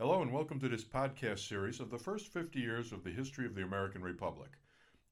Hello, 0.00 0.22
and 0.22 0.32
welcome 0.32 0.58
to 0.58 0.68
this 0.68 0.82
podcast 0.82 1.48
series 1.48 1.78
of 1.78 1.88
the 1.88 1.98
first 1.98 2.32
50 2.32 2.58
years 2.58 2.90
of 2.90 3.04
the 3.04 3.12
history 3.12 3.46
of 3.46 3.54
the 3.54 3.62
American 3.62 4.02
Republic. 4.02 4.50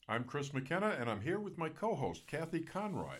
I'm 0.09 0.25
Chris 0.25 0.53
McKenna, 0.53 0.97
and 0.99 1.09
I'm 1.09 1.21
here 1.21 1.39
with 1.39 1.57
my 1.57 1.69
co 1.69 1.95
host, 1.95 2.27
Kathy 2.27 2.59
Conroy. 2.59 3.19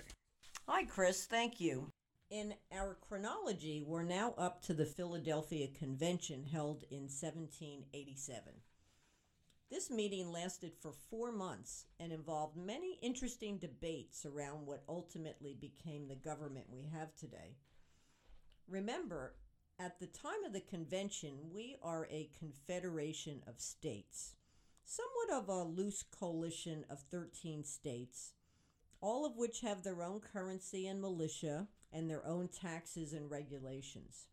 Hi, 0.67 0.83
Chris. 0.83 1.25
Thank 1.25 1.61
you. 1.61 1.89
In 2.31 2.55
our 2.77 2.97
chronology, 3.01 3.81
we're 3.87 4.03
now 4.03 4.35
up 4.37 4.61
to 4.63 4.75
the 4.75 4.85
Philadelphia 4.85 5.69
Convention 5.69 6.45
held 6.45 6.83
in 6.91 7.03
1787. 7.03 8.55
This 9.71 9.89
meeting 9.89 10.33
lasted 10.33 10.73
for 10.81 10.93
four 11.11 11.31
months 11.31 11.85
and 12.01 12.11
involved 12.11 12.57
many 12.57 12.99
interesting 13.03 13.59
debates 13.59 14.27
around 14.27 14.67
what 14.67 14.83
ultimately 14.89 15.57
became 15.61 16.09
the 16.09 16.17
government 16.17 16.67
we 16.69 16.91
have 16.93 17.15
today. 17.15 17.55
Remember, 18.67 19.37
at 19.79 19.99
the 19.99 20.07
time 20.07 20.45
of 20.47 20.53
the 20.53 20.61
convention, 20.61 21.51
we 21.53 21.77
are 21.83 22.07
a 22.11 22.31
confederation 22.39 23.43
of 23.47 23.61
states, 23.61 24.35
somewhat 24.85 25.43
of 25.43 25.49
a 25.49 25.65
loose 25.65 26.03
coalition 26.03 26.85
of 26.89 27.01
13 27.11 27.65
states, 27.65 28.33
all 29.01 29.27
of 29.27 29.37
which 29.37 29.61
have 29.61 29.83
their 29.83 30.03
own 30.03 30.21
currency 30.21 30.87
and 30.87 31.01
militia 31.01 31.67
and 31.93 32.09
their 32.09 32.25
own 32.27 32.49
taxes 32.49 33.13
and 33.13 33.31
regulations. 33.31 34.27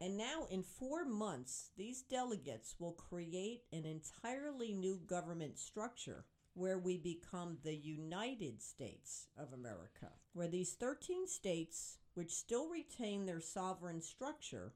And 0.00 0.16
now, 0.16 0.46
in 0.50 0.62
four 0.62 1.04
months, 1.04 1.70
these 1.76 2.02
delegates 2.02 2.74
will 2.78 2.92
create 2.92 3.62
an 3.72 3.84
entirely 3.84 4.72
new 4.72 5.00
government 5.06 5.58
structure 5.58 6.24
where 6.54 6.78
we 6.78 6.96
become 6.96 7.58
the 7.62 7.74
United 7.74 8.60
States 8.60 9.28
of 9.38 9.52
America, 9.52 10.10
where 10.32 10.48
these 10.48 10.74
13 10.74 11.26
states, 11.26 11.98
which 12.14 12.30
still 12.30 12.68
retain 12.68 13.24
their 13.24 13.40
sovereign 13.40 14.02
structure, 14.02 14.74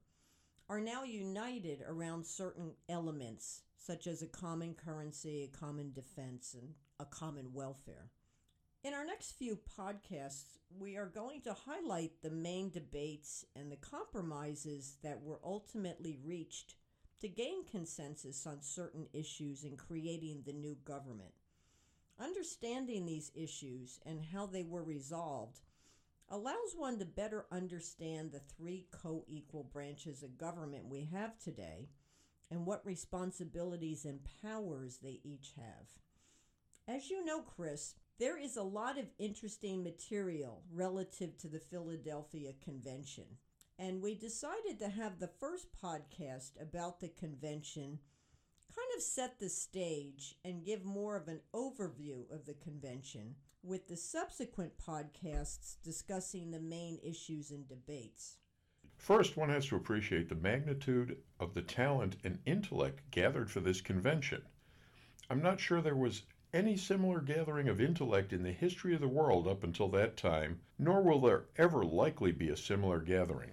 are 0.69 0.81
now 0.81 1.05
united 1.05 1.83
around 1.87 2.27
certain 2.27 2.73
elements, 2.89 3.63
such 3.77 4.07
as 4.07 4.23
a 4.23 4.27
common 4.27 4.75
currency, 4.75 5.45
a 5.45 5.57
common 5.57 5.93
defense, 5.93 6.57
and 6.61 6.75
a 6.99 7.05
common 7.05 7.53
welfare. 7.53 8.11
In 8.83 8.93
our 8.95 9.05
next 9.05 9.33
few 9.33 9.59
podcasts, 9.79 10.59
we 10.79 10.97
are 10.97 11.07
going 11.07 11.41
to 11.43 11.55
highlight 11.55 12.23
the 12.23 12.31
main 12.31 12.71
debates 12.71 13.45
and 13.55 13.71
the 13.71 13.77
compromises 13.77 14.97
that 15.03 15.23
were 15.23 15.41
ultimately 15.45 16.19
reached 16.25 16.75
to 17.21 17.29
gain 17.29 17.65
consensus 17.65 18.47
on 18.47 18.61
certain 18.61 19.07
issues 19.13 19.65
in 19.65 19.77
creating 19.77 20.43
the 20.45 20.53
new 20.53 20.77
government. 20.85 21.33
Understanding 22.19 23.07
these 23.07 23.31
issues 23.35 24.01
and 24.05 24.21
how 24.33 24.47
they 24.47 24.63
were 24.65 24.83
resolved 24.83 25.61
allows 26.29 26.75
one 26.77 26.99
to 26.99 27.05
better 27.05 27.47
understand 27.51 28.33
the 28.33 28.41
three 28.41 28.87
co 28.91 29.25
equal 29.29 29.65
branches 29.65 30.23
of 30.23 30.39
government 30.39 30.89
we 30.89 31.09
have 31.13 31.39
today 31.39 31.89
and 32.51 32.67
what 32.67 32.85
responsibilities 32.87 34.05
and 34.05 34.21
powers 34.43 34.99
they 35.03 35.21
each 35.25 35.53
have. 35.57 35.87
As 36.89 37.11
you 37.11 37.25
know, 37.25 37.41
Chris, 37.41 37.95
there 38.19 38.39
is 38.39 38.57
a 38.57 38.63
lot 38.63 38.99
of 38.99 39.07
interesting 39.19 39.83
material 39.83 40.63
relative 40.73 41.37
to 41.39 41.49
the 41.49 41.61
Philadelphia 41.61 42.53
Convention. 42.65 43.25
And 43.79 44.01
we 44.01 44.15
decided 44.15 44.79
to 44.79 44.89
have 44.89 45.19
the 45.19 45.31
first 45.41 45.67
podcast 45.83 46.61
about 46.61 47.01
the 47.01 47.09
convention 47.09 47.99
kind 48.75 48.89
of 48.97 49.03
set 49.03 49.39
the 49.39 49.49
stage 49.49 50.37
and 50.45 50.65
give 50.65 50.85
more 50.85 51.17
of 51.17 51.29
an 51.29 51.41
overview 51.55 52.31
of 52.31 52.45
the 52.45 52.55
convention, 52.55 53.35
with 53.67 53.89
the 53.89 53.97
subsequent 53.97 54.73
podcasts 54.79 55.77
discussing 55.83 56.51
the 56.51 56.61
main 56.61 57.01
issues 57.03 57.51
and 57.51 57.69
debates. 57.69 58.37
First, 58.97 59.37
one 59.37 59.51
has 59.51 59.67
to 59.67 59.77
appreciate 59.77 60.29
the 60.29 60.37
magnitude 60.37 61.19
of 61.41 61.53
the 61.53 61.63
talent 61.63 62.17
and 62.23 62.39
intellect 62.47 63.11
gathered 63.11 63.51
for 63.51 63.61
this 63.61 63.81
convention. 63.81 64.43
I'm 65.29 65.43
not 65.43 65.59
sure 65.59 65.81
there 65.81 65.97
was 65.97 66.23
any 66.53 66.77
similar 66.77 67.21
gathering 67.21 67.69
of 67.69 67.81
intellect 67.81 68.33
in 68.33 68.43
the 68.43 68.53
history 68.53 68.95
of 68.95 69.01
the 69.01 69.09
world 69.09 69.49
up 69.49 69.65
until 69.65 69.89
that 69.89 70.17
time, 70.17 70.61
nor 70.79 71.03
will 71.03 71.21
there 71.21 71.47
ever 71.57 71.85
likely 71.85 72.31
be 72.33 72.49
a 72.49 72.57
similar 72.57 73.01
gathering. 73.01 73.51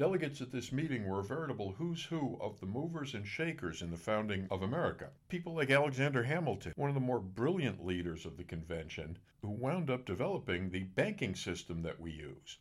Delegates 0.00 0.40
at 0.40 0.50
this 0.50 0.72
meeting 0.72 1.06
were 1.06 1.20
a 1.20 1.24
veritable 1.24 1.72
who's 1.72 2.04
who 2.04 2.38
of 2.40 2.58
the 2.58 2.64
movers 2.64 3.12
and 3.12 3.28
shakers 3.28 3.82
in 3.82 3.90
the 3.90 3.98
founding 3.98 4.48
of 4.50 4.62
America. 4.62 5.10
People 5.28 5.52
like 5.52 5.68
Alexander 5.68 6.22
Hamilton, 6.22 6.72
one 6.74 6.88
of 6.88 6.94
the 6.94 7.02
more 7.02 7.20
brilliant 7.20 7.84
leaders 7.84 8.24
of 8.24 8.38
the 8.38 8.44
convention, 8.44 9.18
who 9.42 9.50
wound 9.50 9.90
up 9.90 10.06
developing 10.06 10.70
the 10.70 10.84
banking 10.84 11.34
system 11.34 11.82
that 11.82 12.00
we 12.00 12.12
use. 12.12 12.56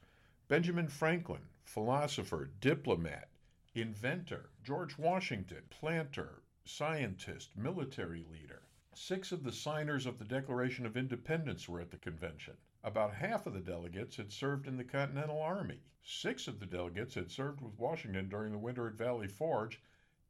Benjamin 0.49 0.89
Franklin, 0.89 1.43
philosopher, 1.63 2.51
diplomat, 2.59 3.29
inventor. 3.73 4.49
George 4.61 4.97
Washington, 4.97 5.63
planter, 5.69 6.43
scientist, 6.65 7.55
military 7.55 8.25
leader. 8.29 8.63
Six 8.93 9.31
of 9.31 9.45
the 9.45 9.53
signers 9.53 10.05
of 10.05 10.19
the 10.19 10.25
Declaration 10.25 10.85
of 10.85 10.97
Independence 10.97 11.69
were 11.69 11.79
at 11.79 11.91
the 11.91 11.97
convention. 11.99 12.57
About 12.83 13.13
half 13.13 13.45
of 13.45 13.53
the 13.53 13.59
delegates 13.59 14.15
had 14.15 14.31
served 14.31 14.65
in 14.65 14.77
the 14.77 14.85
Continental 14.85 15.41
Army. 15.41 15.81
Six 16.01 16.47
of 16.47 16.59
the 16.59 16.65
delegates 16.65 17.15
had 17.15 17.29
served 17.29 17.61
with 17.61 17.77
Washington 17.77 18.29
during 18.29 18.53
the 18.53 18.57
winter 18.57 18.87
at 18.87 18.93
Valley 18.93 19.27
Forge, 19.27 19.81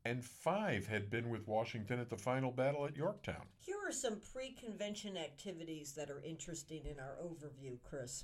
and 0.03 0.25
five 0.25 0.87
had 0.87 1.11
been 1.11 1.29
with 1.29 1.47
Washington 1.47 1.99
at 1.99 2.09
the 2.09 2.17
final 2.17 2.51
battle 2.51 2.85
at 2.85 2.95
Yorktown. 2.95 3.45
Here 3.59 3.77
are 3.85 3.91
some 3.91 4.19
pre 4.33 4.51
convention 4.51 5.15
activities 5.15 5.93
that 5.93 6.09
are 6.09 6.21
interesting 6.21 6.85
in 6.85 6.99
our 6.99 7.17
overview, 7.23 7.77
Chris. 7.83 8.23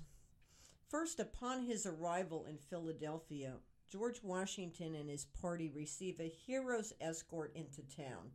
First, 0.90 1.20
upon 1.20 1.64
his 1.64 1.86
arrival 1.86 2.46
in 2.46 2.58
Philadelphia, 2.58 3.58
George 3.92 4.24
Washington 4.24 4.96
and 4.96 5.10
his 5.10 5.26
party 5.26 5.70
receive 5.70 6.20
a 6.20 6.28
hero's 6.28 6.94
escort 7.00 7.56
into 7.56 7.84
town 7.84 8.32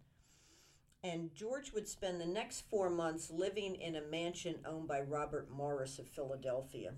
and 1.03 1.35
George 1.35 1.73
would 1.73 1.89
spend 1.89 2.21
the 2.21 2.27
next 2.27 2.63
four 2.69 2.91
months 2.91 3.31
living 3.31 3.75
in 3.77 3.97
a 3.97 4.03
mansion 4.03 4.57
owned 4.67 4.87
by 4.87 5.01
Robert 5.01 5.51
Morris 5.51 5.99
of 5.99 6.09
Philadelphia. 6.09 6.93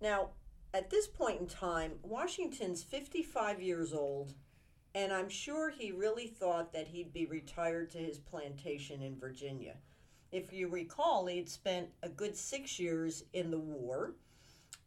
Now, 0.00 0.30
at 0.74 0.90
this 0.90 1.06
point 1.06 1.40
in 1.40 1.46
time, 1.46 1.92
Washington's 2.02 2.82
55 2.82 3.62
years 3.62 3.94
old, 3.94 4.34
and 4.94 5.10
I'm 5.10 5.30
sure 5.30 5.70
he 5.70 5.90
really 5.90 6.26
thought 6.26 6.72
that 6.74 6.88
he'd 6.88 7.14
be 7.14 7.24
retired 7.24 7.90
to 7.92 7.98
his 7.98 8.18
plantation 8.18 9.02
in 9.02 9.18
Virginia. 9.18 9.76
If 10.30 10.52
you 10.52 10.68
recall, 10.68 11.26
he'd 11.26 11.48
spent 11.48 11.88
a 12.02 12.10
good 12.10 12.36
six 12.36 12.78
years 12.78 13.24
in 13.32 13.50
the 13.50 13.58
war 13.58 14.16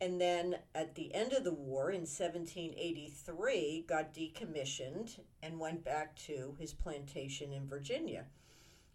and 0.01 0.19
then 0.19 0.55
at 0.73 0.95
the 0.95 1.13
end 1.13 1.33
of 1.33 1.43
the 1.43 1.53
war 1.53 1.91
in 1.91 2.01
1783 2.01 3.85
got 3.87 4.13
decommissioned 4.13 5.19
and 5.43 5.59
went 5.59 5.83
back 5.83 6.15
to 6.15 6.55
his 6.59 6.73
plantation 6.73 7.51
in 7.51 7.67
Virginia. 7.67 8.25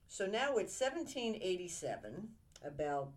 So 0.08 0.26
now 0.26 0.56
it's 0.56 0.80
1787, 0.80 2.28
about 2.64 3.10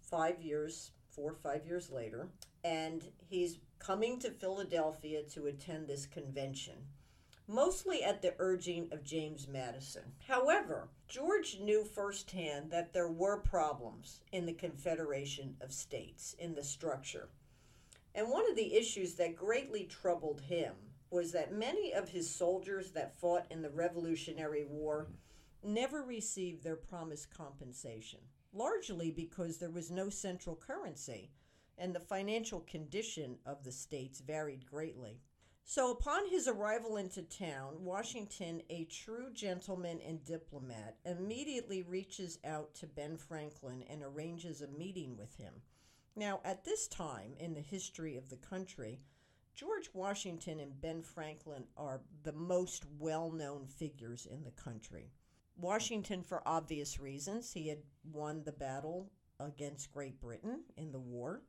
five 0.00 0.40
years, 0.40 0.92
four 1.10 1.32
or 1.32 1.34
five 1.34 1.66
years 1.66 1.90
later, 1.90 2.28
and 2.62 3.02
he's 3.28 3.58
coming 3.78 4.18
to 4.20 4.30
Philadelphia 4.30 5.22
to 5.24 5.46
attend 5.46 5.88
this 5.88 6.06
convention 6.06 6.74
mostly 7.48 8.02
at 8.02 8.22
the 8.22 8.34
urging 8.38 8.88
of 8.92 9.04
James 9.04 9.46
Madison. 9.48 10.02
However, 10.26 10.88
George 11.12 11.58
knew 11.60 11.84
firsthand 11.84 12.70
that 12.70 12.94
there 12.94 13.10
were 13.10 13.36
problems 13.36 14.22
in 14.32 14.46
the 14.46 14.54
Confederation 14.54 15.54
of 15.60 15.70
States, 15.70 16.34
in 16.38 16.54
the 16.54 16.64
structure. 16.64 17.28
And 18.14 18.30
one 18.30 18.48
of 18.48 18.56
the 18.56 18.74
issues 18.74 19.12
that 19.16 19.36
greatly 19.36 19.84
troubled 19.84 20.40
him 20.40 20.72
was 21.10 21.30
that 21.32 21.52
many 21.52 21.92
of 21.92 22.08
his 22.08 22.34
soldiers 22.34 22.92
that 22.92 23.14
fought 23.14 23.44
in 23.50 23.60
the 23.60 23.68
Revolutionary 23.68 24.64
War 24.64 25.08
never 25.62 26.02
received 26.02 26.64
their 26.64 26.76
promised 26.76 27.28
compensation, 27.28 28.20
largely 28.54 29.10
because 29.10 29.58
there 29.58 29.68
was 29.68 29.90
no 29.90 30.08
central 30.08 30.56
currency 30.56 31.30
and 31.76 31.94
the 31.94 32.00
financial 32.00 32.60
condition 32.60 33.36
of 33.44 33.64
the 33.64 33.72
states 33.72 34.22
varied 34.22 34.64
greatly. 34.64 35.20
So, 35.64 35.90
upon 35.90 36.28
his 36.28 36.48
arrival 36.48 36.96
into 36.96 37.22
town, 37.22 37.84
Washington, 37.84 38.62
a 38.68 38.84
true 38.84 39.32
gentleman 39.32 40.00
and 40.06 40.24
diplomat, 40.24 40.98
immediately 41.04 41.82
reaches 41.82 42.38
out 42.44 42.74
to 42.74 42.86
Ben 42.86 43.16
Franklin 43.16 43.84
and 43.88 44.02
arranges 44.02 44.60
a 44.60 44.66
meeting 44.66 45.16
with 45.16 45.36
him. 45.36 45.54
Now, 46.14 46.40
at 46.44 46.64
this 46.64 46.88
time 46.88 47.34
in 47.38 47.54
the 47.54 47.60
history 47.60 48.16
of 48.16 48.28
the 48.28 48.36
country, 48.36 49.00
George 49.54 49.88
Washington 49.94 50.60
and 50.60 50.80
Ben 50.80 51.02
Franklin 51.02 51.64
are 51.76 52.00
the 52.22 52.32
most 52.32 52.84
well 52.98 53.30
known 53.30 53.66
figures 53.66 54.26
in 54.26 54.44
the 54.44 54.50
country. 54.50 55.10
Washington, 55.56 56.22
for 56.22 56.46
obvious 56.46 56.98
reasons, 56.98 57.52
he 57.52 57.68
had 57.68 57.82
won 58.10 58.42
the 58.44 58.52
battle 58.52 59.10
against 59.38 59.92
Great 59.92 60.20
Britain 60.20 60.64
in 60.76 60.90
the 60.90 61.00
war, 61.00 61.42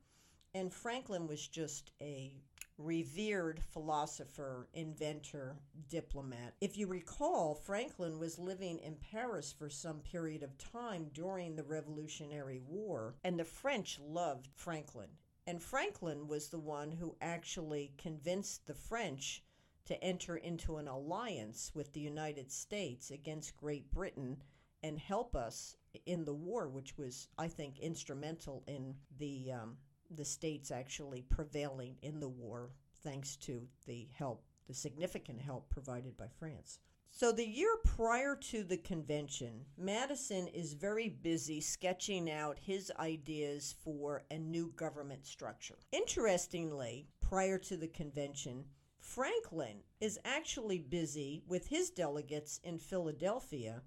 and 0.54 0.72
Franklin 0.72 1.26
was 1.26 1.48
just 1.48 1.92
a 2.00 2.36
revered 2.78 3.62
philosopher, 3.72 4.68
inventor, 4.74 5.56
diplomat. 5.88 6.54
If 6.60 6.76
you 6.76 6.86
recall, 6.86 7.54
Franklin 7.54 8.18
was 8.18 8.38
living 8.38 8.78
in 8.80 8.96
Paris 8.96 9.52
for 9.56 9.70
some 9.70 10.00
period 10.00 10.42
of 10.42 10.58
time 10.58 11.10
during 11.12 11.54
the 11.54 11.62
Revolutionary 11.62 12.60
War, 12.66 13.14
and 13.22 13.38
the 13.38 13.44
French 13.44 14.00
loved 14.00 14.48
Franklin. 14.56 15.08
And 15.46 15.62
Franklin 15.62 16.26
was 16.26 16.48
the 16.48 16.58
one 16.58 16.90
who 16.90 17.16
actually 17.20 17.92
convinced 17.98 18.66
the 18.66 18.74
French 18.74 19.42
to 19.84 20.02
enter 20.02 20.36
into 20.36 20.78
an 20.78 20.88
alliance 20.88 21.70
with 21.74 21.92
the 21.92 22.00
United 22.00 22.50
States 22.50 23.10
against 23.10 23.56
Great 23.56 23.90
Britain 23.90 24.42
and 24.82 24.98
help 24.98 25.36
us 25.36 25.76
in 26.06 26.24
the 26.24 26.34
war, 26.34 26.68
which 26.68 26.96
was, 26.96 27.28
I 27.38 27.48
think, 27.48 27.78
instrumental 27.78 28.64
in 28.66 28.94
the 29.18 29.52
um, 29.52 29.76
the 30.16 30.24
states 30.24 30.70
actually 30.70 31.22
prevailing 31.22 31.96
in 32.02 32.20
the 32.20 32.28
war, 32.28 32.70
thanks 33.02 33.36
to 33.36 33.66
the 33.86 34.08
help, 34.16 34.44
the 34.66 34.74
significant 34.74 35.40
help 35.40 35.68
provided 35.70 36.16
by 36.16 36.28
France. 36.38 36.78
So, 37.10 37.30
the 37.30 37.46
year 37.46 37.76
prior 37.84 38.34
to 38.34 38.64
the 38.64 38.76
convention, 38.76 39.66
Madison 39.78 40.48
is 40.48 40.72
very 40.72 41.08
busy 41.08 41.60
sketching 41.60 42.28
out 42.28 42.58
his 42.58 42.90
ideas 42.98 43.76
for 43.84 44.24
a 44.32 44.38
new 44.38 44.72
government 44.74 45.24
structure. 45.24 45.78
Interestingly, 45.92 47.06
prior 47.20 47.56
to 47.58 47.76
the 47.76 47.86
convention, 47.86 48.64
Franklin 48.98 49.76
is 50.00 50.18
actually 50.24 50.80
busy 50.80 51.44
with 51.46 51.68
his 51.68 51.90
delegates 51.90 52.58
in 52.64 52.78
Philadelphia 52.78 53.82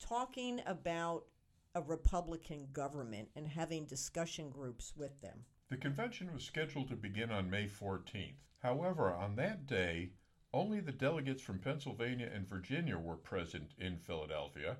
talking 0.00 0.60
about 0.66 1.26
a 1.74 1.82
Republican 1.82 2.66
government 2.72 3.28
and 3.36 3.46
having 3.46 3.84
discussion 3.84 4.50
groups 4.50 4.94
with 4.96 5.20
them. 5.20 5.44
The 5.70 5.78
convention 5.78 6.30
was 6.34 6.44
scheduled 6.44 6.88
to 6.88 6.94
begin 6.94 7.30
on 7.30 7.48
May 7.48 7.66
14th. 7.66 8.36
However, 8.58 9.10
on 9.10 9.36
that 9.36 9.66
day, 9.66 10.12
only 10.52 10.78
the 10.78 10.92
delegates 10.92 11.40
from 11.40 11.58
Pennsylvania 11.58 12.30
and 12.30 12.46
Virginia 12.46 12.98
were 12.98 13.16
present 13.16 13.72
in 13.78 13.96
Philadelphia, 13.96 14.76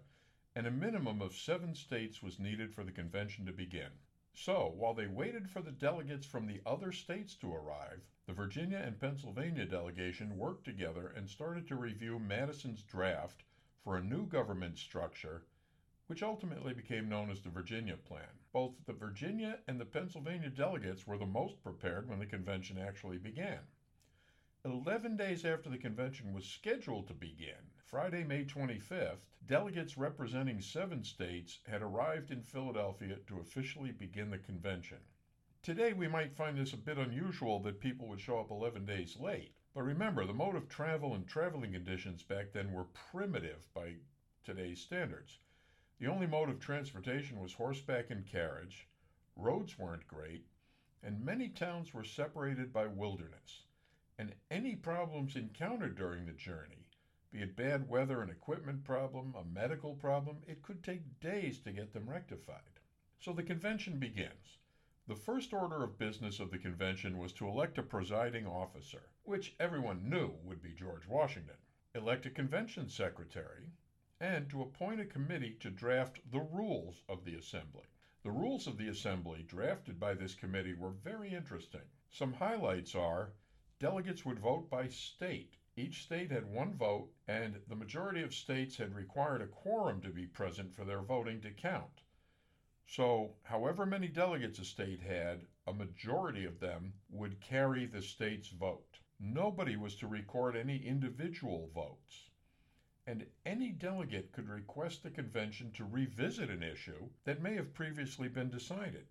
and 0.55 0.67
a 0.67 0.71
minimum 0.71 1.23
of 1.23 1.35
seven 1.35 1.75
states 1.75 2.23
was 2.23 2.39
needed 2.39 2.75
for 2.75 2.85
the 2.85 2.93
convention 2.93 3.47
to 3.47 3.53
begin. 3.53 3.93
So, 4.35 4.69
while 4.69 4.93
they 4.93 5.07
waited 5.07 5.49
for 5.49 5.63
the 5.63 5.73
delegates 5.73 6.27
from 6.27 6.47
the 6.47 6.61
other 6.67 6.93
states 6.93 7.35
to 7.37 7.55
arrive, 7.55 8.03
the 8.27 8.35
Virginia 8.35 8.77
and 8.77 9.01
Pennsylvania 9.01 9.65
delegation 9.65 10.37
worked 10.37 10.67
together 10.67 11.09
and 11.09 11.31
started 11.31 11.67
to 11.69 11.77
review 11.77 12.19
Madison's 12.19 12.83
draft 12.83 13.43
for 13.83 13.97
a 13.97 14.05
new 14.05 14.27
government 14.27 14.77
structure, 14.77 15.47
which 16.09 16.23
ultimately 16.23 16.75
became 16.75 17.09
known 17.09 17.31
as 17.31 17.41
the 17.41 17.49
Virginia 17.49 17.97
Plan. 17.97 18.39
Both 18.55 18.87
the 18.87 18.93
Virginia 18.93 19.59
and 19.67 19.81
the 19.81 19.85
Pennsylvania 19.85 20.49
delegates 20.49 21.09
were 21.09 21.19
the 21.19 21.27
most 21.27 21.61
prepared 21.61 22.09
when 22.09 22.21
the 22.21 22.27
convention 22.27 22.79
actually 22.79 23.19
began. 23.19 23.59
Eleven 24.65 25.17
days 25.17 25.45
after 25.45 25.69
the 25.69 25.77
convention 25.77 26.33
was 26.33 26.47
scheduled 26.47 27.09
to 27.09 27.15
begin, 27.15 27.73
Friday, 27.83 28.23
May 28.23 28.45
25th, 28.45 29.27
delegates 29.45 29.99
representing 29.99 30.61
seven 30.61 31.03
states 31.03 31.59
had 31.67 31.83
arrived 31.83 32.31
in 32.31 32.45
Philadelphia 32.45 33.19
to 33.27 33.41
officially 33.41 33.91
begin 33.91 34.31
the 34.31 34.39
convention. 34.39 35.01
Today, 35.61 35.93
we 35.93 36.07
might 36.07 36.37
find 36.37 36.57
this 36.57 36.75
a 36.75 36.77
bit 36.77 36.97
unusual 36.97 37.59
that 37.59 37.81
people 37.81 38.07
would 38.07 38.21
show 38.21 38.39
up 38.39 38.53
11 38.53 38.87
days 38.87 39.19
late. 39.19 39.57
But 39.75 39.83
remember, 39.83 40.25
the 40.25 40.33
mode 40.33 40.55
of 40.55 40.69
travel 40.69 41.17
and 41.17 41.27
traveling 41.27 41.73
conditions 41.73 42.23
back 42.23 42.53
then 42.53 42.73
were 42.73 42.85
primitive 42.85 43.67
by 43.75 43.97
today's 44.45 44.81
standards. 44.81 45.41
The 45.99 46.07
only 46.07 46.27
mode 46.27 46.51
of 46.51 46.61
transportation 46.61 47.41
was 47.41 47.53
horseback 47.53 48.11
and 48.11 48.27
carriage, 48.27 48.89
roads 49.37 49.79
weren't 49.79 50.07
great, 50.07 50.47
and 51.03 51.25
many 51.25 51.49
towns 51.49 51.95
were 51.95 52.05
separated 52.05 52.73
by 52.73 52.87
wilderness 52.87 53.65
and 54.17 54.33
any 54.49 54.77
problems 54.77 55.35
encountered 55.35 55.97
during 55.97 56.25
the 56.25 56.33
journey, 56.33 56.87
be 57.33 57.43
it 57.43 57.57
bad 57.57 57.89
weather, 57.89 58.23
an 58.23 58.31
equipment 58.31 58.85
problem, 58.85 59.35
a 59.35 59.45
medical 59.45 59.97
problem, 59.97 60.37
it 60.47 60.63
could 60.63 60.85
take 60.85 61.19
days 61.19 61.59
to 61.59 61.73
get 61.73 61.93
them 61.93 62.09
rectified. 62.09 62.79
So 63.19 63.33
the 63.33 63.43
convention 63.43 63.99
begins. 63.99 64.59
The 65.09 65.17
first 65.17 65.53
order 65.53 65.83
of 65.83 65.99
business 65.99 66.39
of 66.39 66.53
the 66.53 66.59
convention 66.59 67.19
was 67.19 67.33
to 67.33 67.49
elect 67.49 67.77
a 67.77 67.83
presiding 67.83 68.47
officer, 68.47 69.03
which 69.25 69.57
everyone 69.59 70.09
knew 70.09 70.33
would 70.45 70.63
be 70.63 70.75
George 70.75 71.09
Washington, 71.09 71.57
elect 71.97 72.25
a 72.27 72.31
convention 72.31 72.89
secretary, 72.89 73.73
and 74.21 74.49
to 74.51 74.63
appoint 74.63 75.01
a 75.01 75.05
committee 75.05 75.57
to 75.61 75.71
draft 75.71 76.21
the 76.31 76.41
rules 76.41 77.03
of 77.09 77.25
the 77.25 77.35
assembly. 77.35 77.87
The 78.23 78.31
rules 78.31 78.67
of 78.67 78.79
the 78.79 78.89
assembly 78.89 79.43
drafted 79.43 79.99
by 80.01 80.15
this 80.15 80.35
committee 80.35 80.75
were 80.75 80.91
very 80.91 81.35
interesting. 81.35 81.89
Some 82.11 82.33
highlights 82.33 82.95
are 82.95 83.33
Delegates 83.81 84.25
would 84.25 84.39
vote 84.39 84.71
by 84.71 84.87
state. 84.87 85.57
Each 85.77 86.05
state 86.05 86.31
had 86.31 86.47
one 86.47 86.75
vote, 86.75 87.13
and 87.27 87.61
the 87.67 87.75
majority 87.75 88.23
of 88.23 88.33
states 88.33 88.77
had 88.77 88.95
required 88.95 89.43
a 89.43 89.49
quorum 89.49 90.01
to 90.03 90.11
be 90.11 90.27
present 90.27 90.73
for 90.73 90.85
their 90.85 91.03
voting 91.03 91.41
to 91.41 91.51
count. 91.51 92.01
So, 92.87 93.37
however 93.43 93.85
many 93.85 94.07
delegates 94.07 94.61
a 94.61 94.65
state 94.65 95.01
had, 95.01 95.49
a 95.67 95.75
majority 95.75 96.45
of 96.45 96.61
them 96.61 96.95
would 97.11 97.41
carry 97.41 97.85
the 97.85 98.01
state's 98.01 98.49
vote. 98.49 99.01
Nobody 99.19 99.77
was 99.77 99.97
to 99.97 100.07
record 100.07 100.57
any 100.57 100.79
individual 100.87 101.69
votes. 101.75 102.31
And 103.07 103.27
any 103.45 103.71
delegate 103.71 104.33
could 104.33 104.49
request 104.49 105.03
the 105.03 105.11
convention 105.11 105.71
to 105.73 105.85
revisit 105.85 106.49
an 106.49 106.63
issue 106.63 107.11
that 107.25 107.43
may 107.43 107.55
have 107.55 107.75
previously 107.75 108.29
been 108.29 108.49
decided. 108.49 109.07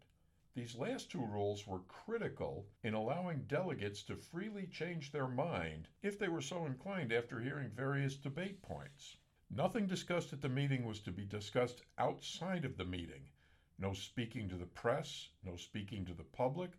These 0.55 0.75
last 0.75 1.11
two 1.11 1.23
rules 1.23 1.67
were 1.67 1.81
critical 1.81 2.67
in 2.81 2.95
allowing 2.95 3.45
delegates 3.45 4.01
to 4.03 4.15
freely 4.15 4.65
change 4.65 5.11
their 5.11 5.27
mind 5.27 5.87
if 6.01 6.17
they 6.17 6.27
were 6.27 6.41
so 6.41 6.65
inclined 6.65 7.13
after 7.13 7.39
hearing 7.39 7.69
various 7.69 8.15
debate 8.15 8.63
points. 8.63 9.17
Nothing 9.51 9.85
discussed 9.85 10.33
at 10.33 10.41
the 10.41 10.49
meeting 10.49 10.85
was 10.85 10.99
to 11.01 11.11
be 11.11 11.25
discussed 11.25 11.83
outside 11.99 12.65
of 12.65 12.77
the 12.77 12.85
meeting. 12.85 13.29
No 13.77 13.93
speaking 13.93 14.49
to 14.49 14.55
the 14.55 14.65
press, 14.65 15.29
no 15.43 15.55
speaking 15.55 16.03
to 16.05 16.15
the 16.15 16.23
public, 16.23 16.71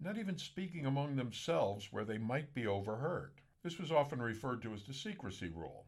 not 0.00 0.18
even 0.18 0.36
speaking 0.36 0.86
among 0.86 1.14
themselves 1.14 1.92
where 1.92 2.04
they 2.04 2.18
might 2.18 2.52
be 2.54 2.66
overheard. 2.66 3.40
This 3.62 3.78
was 3.78 3.92
often 3.92 4.20
referred 4.20 4.62
to 4.62 4.72
as 4.74 4.84
the 4.84 4.94
secrecy 4.94 5.48
rule. 5.48 5.85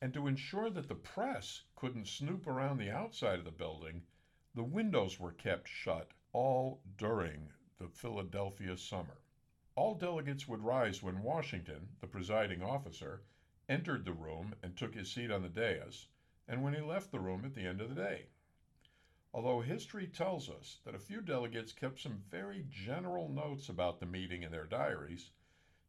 And 0.00 0.12
to 0.12 0.26
ensure 0.26 0.68
that 0.70 0.88
the 0.88 0.94
press 0.94 1.62
couldn't 1.74 2.06
snoop 2.06 2.46
around 2.46 2.76
the 2.76 2.90
outside 2.90 3.38
of 3.38 3.46
the 3.46 3.50
building, 3.50 4.02
the 4.54 4.62
windows 4.62 5.18
were 5.18 5.32
kept 5.32 5.68
shut 5.68 6.12
all 6.32 6.82
during 6.98 7.50
the 7.78 7.88
Philadelphia 7.88 8.76
summer. 8.76 9.22
All 9.74 9.94
delegates 9.94 10.46
would 10.46 10.60
rise 10.60 11.02
when 11.02 11.22
Washington, 11.22 11.96
the 12.00 12.06
presiding 12.06 12.62
officer, 12.62 13.22
entered 13.68 14.04
the 14.04 14.12
room 14.12 14.54
and 14.62 14.76
took 14.76 14.94
his 14.94 15.10
seat 15.10 15.30
on 15.30 15.42
the 15.42 15.48
dais, 15.48 16.08
and 16.46 16.62
when 16.62 16.74
he 16.74 16.80
left 16.80 17.10
the 17.10 17.20
room 17.20 17.44
at 17.44 17.54
the 17.54 17.66
end 17.66 17.80
of 17.80 17.88
the 17.88 17.94
day. 17.94 18.26
Although 19.32 19.60
history 19.60 20.06
tells 20.06 20.48
us 20.48 20.78
that 20.84 20.94
a 20.94 20.98
few 20.98 21.20
delegates 21.20 21.72
kept 21.72 22.00
some 22.00 22.22
very 22.30 22.66
general 22.70 23.28
notes 23.28 23.68
about 23.68 24.00
the 24.00 24.06
meeting 24.06 24.42
in 24.42 24.52
their 24.52 24.66
diaries, 24.66 25.30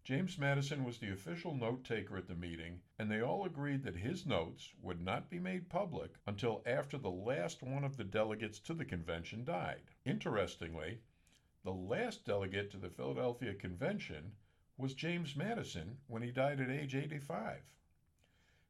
James 0.08 0.38
Madison 0.38 0.86
was 0.86 1.00
the 1.00 1.12
official 1.12 1.54
note 1.54 1.84
taker 1.84 2.16
at 2.16 2.28
the 2.28 2.34
meeting, 2.34 2.80
and 2.98 3.12
they 3.12 3.20
all 3.20 3.44
agreed 3.44 3.84
that 3.84 3.98
his 3.98 4.26
notes 4.26 4.74
would 4.82 5.02
not 5.02 5.30
be 5.30 5.38
made 5.38 5.68
public 5.68 6.14
until 6.26 6.64
after 6.66 6.98
the 6.98 7.12
last 7.12 7.62
one 7.62 7.84
of 7.84 7.98
the 7.98 8.06
delegates 8.06 8.58
to 8.58 8.74
the 8.74 8.86
convention 8.86 9.44
died. 9.44 9.82
Interestingly, 10.06 11.02
the 11.66 11.74
last 11.74 12.24
delegate 12.24 12.72
to 12.72 12.78
the 12.78 12.90
Philadelphia 12.90 13.54
Convention 13.54 14.32
was 14.78 14.94
James 14.94 15.36
Madison 15.36 15.98
when 16.08 16.22
he 16.22 16.32
died 16.32 16.62
at 16.62 16.70
age 16.70 16.96
85. 16.96 17.62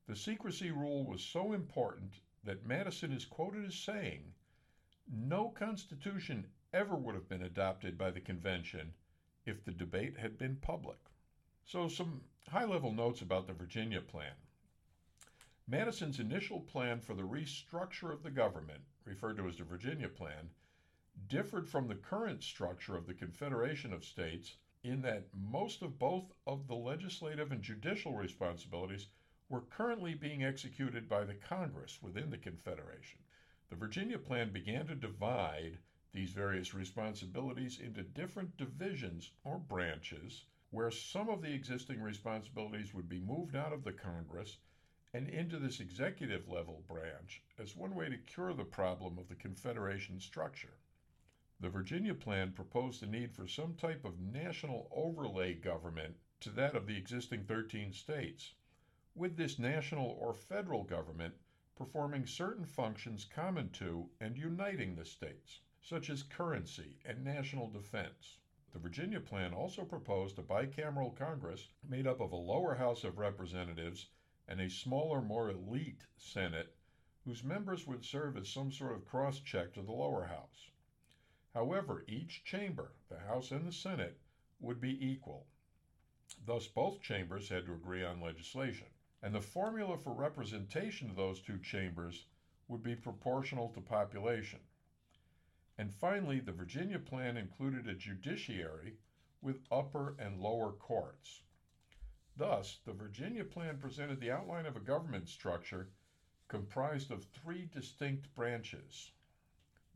The 0.08 0.16
secrecy 0.16 0.72
rule 0.72 1.06
was 1.06 1.22
so 1.22 1.54
important 1.54 2.20
that 2.46 2.66
Madison 2.66 3.12
is 3.12 3.26
quoted 3.26 3.64
as 3.64 3.76
saying, 3.76 4.34
No 5.08 5.50
constitution 5.50 6.48
ever 6.74 6.96
would 6.96 7.14
have 7.14 7.30
been 7.30 7.44
adopted 7.44 7.96
by 7.96 8.10
the 8.10 8.22
convention 8.22 8.92
if 9.46 9.64
the 9.64 9.72
debate 9.72 10.18
had 10.18 10.40
been 10.40 10.56
public. 10.56 10.98
So, 11.68 11.90
some 11.90 12.22
high 12.48 12.64
level 12.64 12.94
notes 12.94 13.22
about 13.22 13.46
the 13.46 13.52
Virginia 13.52 14.00
Plan. 14.00 14.32
Madison's 15.68 16.18
initial 16.18 16.62
plan 16.62 17.02
for 17.02 17.14
the 17.14 17.28
restructure 17.28 18.10
of 18.10 18.24
the 18.24 18.32
government, 18.32 18.86
referred 19.04 19.36
to 19.36 19.50
as 19.50 19.58
the 19.58 19.66
Virginia 19.66 20.08
Plan, 20.08 20.50
differed 21.28 21.68
from 21.68 21.90
the 21.90 21.96
current 21.96 22.42
structure 22.42 22.96
of 22.96 23.06
the 23.06 23.14
Confederation 23.14 23.92
of 23.92 24.06
States 24.06 24.56
in 24.82 25.02
that 25.02 25.28
most 25.34 25.82
of 25.82 26.00
both 26.00 26.32
of 26.46 26.68
the 26.68 26.76
legislative 26.76 27.52
and 27.52 27.62
judicial 27.62 28.16
responsibilities 28.16 29.08
were 29.50 29.60
currently 29.60 30.14
being 30.14 30.46
executed 30.46 31.10
by 31.10 31.26
the 31.26 31.36
Congress 31.36 32.02
within 32.02 32.30
the 32.30 32.38
Confederation. 32.38 33.20
The 33.70 33.76
Virginia 33.76 34.20
Plan 34.20 34.54
began 34.54 34.88
to 34.88 34.96
divide 34.96 35.80
these 36.14 36.32
various 36.32 36.74
responsibilities 36.74 37.78
into 37.78 38.04
different 38.04 38.56
divisions 38.56 39.32
or 39.44 39.58
branches 39.60 40.46
where 40.72 40.92
some 40.92 41.30
of 41.30 41.42
the 41.42 41.54
existing 41.54 42.02
responsibilities 42.02 42.94
would 42.94 43.08
be 43.08 43.20
moved 43.20 43.56
out 43.56 43.72
of 43.72 43.84
the 43.84 43.94
Congress 43.94 44.58
and 45.14 45.30
into 45.30 45.58
this 45.58 45.80
executive 45.80 46.50
level 46.50 46.84
branch 46.88 47.42
as 47.58 47.76
one 47.76 47.96
way 47.96 48.10
to 48.10 48.18
cure 48.18 48.54
the 48.54 48.66
problem 48.66 49.18
of 49.18 49.30
the 49.30 49.36
Confederation 49.36 50.20
structure. 50.20 50.78
The 51.60 51.70
Virginia 51.70 52.14
Plan 52.14 52.52
proposed 52.52 53.02
the 53.02 53.08
need 53.08 53.34
for 53.34 53.48
some 53.48 53.74
type 53.76 54.06
of 54.06 54.20
national 54.20 54.90
overlay 54.92 55.54
government 55.54 56.18
to 56.42 56.50
that 56.52 56.76
of 56.76 56.86
the 56.86 56.98
existing 56.98 57.46
13 57.46 57.94
states, 57.94 58.54
with 59.16 59.38
this 59.38 59.58
national 59.58 60.06
or 60.20 60.34
federal 60.34 60.84
government 60.84 61.34
performing 61.76 62.28
certain 62.28 62.66
functions 62.66 63.26
common 63.26 63.70
to 63.70 64.10
and 64.20 64.38
uniting 64.38 64.96
the 64.96 65.06
states, 65.06 65.62
such 65.82 66.10
as 66.10 66.24
currency 66.24 67.00
and 67.06 67.24
national 67.24 67.70
defense. 67.70 68.38
The 68.78 68.84
Virginia 68.84 69.20
plan 69.20 69.56
also 69.56 69.84
proposed 69.86 70.38
a 70.38 70.44
bicameral 70.44 71.16
Congress 71.16 71.68
made 71.84 72.06
up 72.06 72.20
of 72.20 72.32
a 72.32 72.36
lower 72.36 72.76
House 72.76 73.04
of 73.04 73.18
Representatives 73.18 74.08
and 74.48 74.62
a 74.62 74.70
smaller, 74.70 75.20
more 75.20 75.50
elite 75.50 76.06
Senate, 76.16 76.76
whose 77.26 77.44
members 77.44 77.88
would 77.88 78.06
serve 78.06 78.38
as 78.38 78.50
some 78.50 78.72
sort 78.72 78.92
of 78.92 79.08
cross 79.08 79.40
check 79.40 79.74
to 79.74 79.82
the 79.82 79.92
lower 79.92 80.26
house. 80.26 80.70
However, 81.56 82.06
each 82.08 82.44
chamber, 82.44 82.94
the 83.10 83.18
House 83.18 83.50
and 83.50 83.66
the 83.66 83.72
Senate, 83.72 84.22
would 84.60 84.80
be 84.80 85.04
equal. 85.04 85.48
Thus, 86.46 86.68
both 86.68 87.02
chambers 87.02 87.50
had 87.50 87.66
to 87.66 87.74
agree 87.74 88.04
on 88.04 88.22
legislation. 88.22 88.90
And 89.24 89.34
the 89.34 89.42
formula 89.42 89.98
for 89.98 90.14
representation 90.14 91.10
of 91.10 91.16
those 91.16 91.42
two 91.42 91.58
chambers 91.58 92.28
would 92.68 92.84
be 92.84 92.96
proportional 92.96 93.70
to 93.70 93.82
population. 93.82 94.60
And 95.78 95.94
finally, 95.94 96.40
the 96.40 96.52
Virginia 96.52 96.98
plan 96.98 97.38
included 97.38 97.88
a 97.88 97.94
judiciary 97.94 98.96
with 99.42 99.64
upper 99.72 100.16
and 100.18 100.40
lower 100.40 100.72
courts. 100.72 101.44
Thus, 102.36 102.80
the 102.86 102.94
Virginia 102.94 103.44
plan 103.44 103.78
presented 103.78 104.20
the 104.20 104.32
outline 104.32 104.66
of 104.66 104.76
a 104.76 104.80
government 104.80 105.30
structure 105.30 105.90
comprised 106.48 107.12
of 107.12 107.26
three 107.26 107.66
distinct 107.66 108.34
branches. 108.34 109.12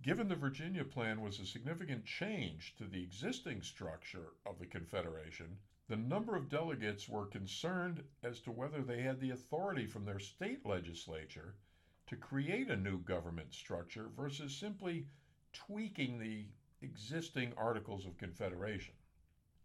Given 0.02 0.28
the 0.28 0.36
Virginia 0.36 0.84
plan 0.84 1.22
was 1.22 1.40
a 1.40 1.46
significant 1.46 2.06
change 2.06 2.76
to 2.76 2.86
the 2.86 3.04
existing 3.04 3.62
structure 3.62 4.34
of 4.46 4.60
the 4.60 4.66
Confederation, 4.66 5.58
the 5.88 5.96
number 5.96 6.36
of 6.36 6.50
delegates 6.50 7.08
were 7.08 7.26
concerned 7.26 8.04
as 8.24 8.40
to 8.42 8.52
whether 8.52 8.82
they 8.82 9.02
had 9.02 9.20
the 9.20 9.32
authority 9.32 9.86
from 9.86 10.06
their 10.06 10.20
state 10.20 10.66
legislature 10.66 11.56
to 12.08 12.16
create 12.16 12.70
a 12.70 12.76
new 12.76 13.00
government 13.00 13.54
structure 13.54 14.10
versus 14.16 14.56
simply 14.56 15.06
tweaking 15.54 16.20
the 16.20 16.46
existing 16.82 17.54
Articles 17.58 18.06
of 18.06 18.18
Confederation. 18.18 18.94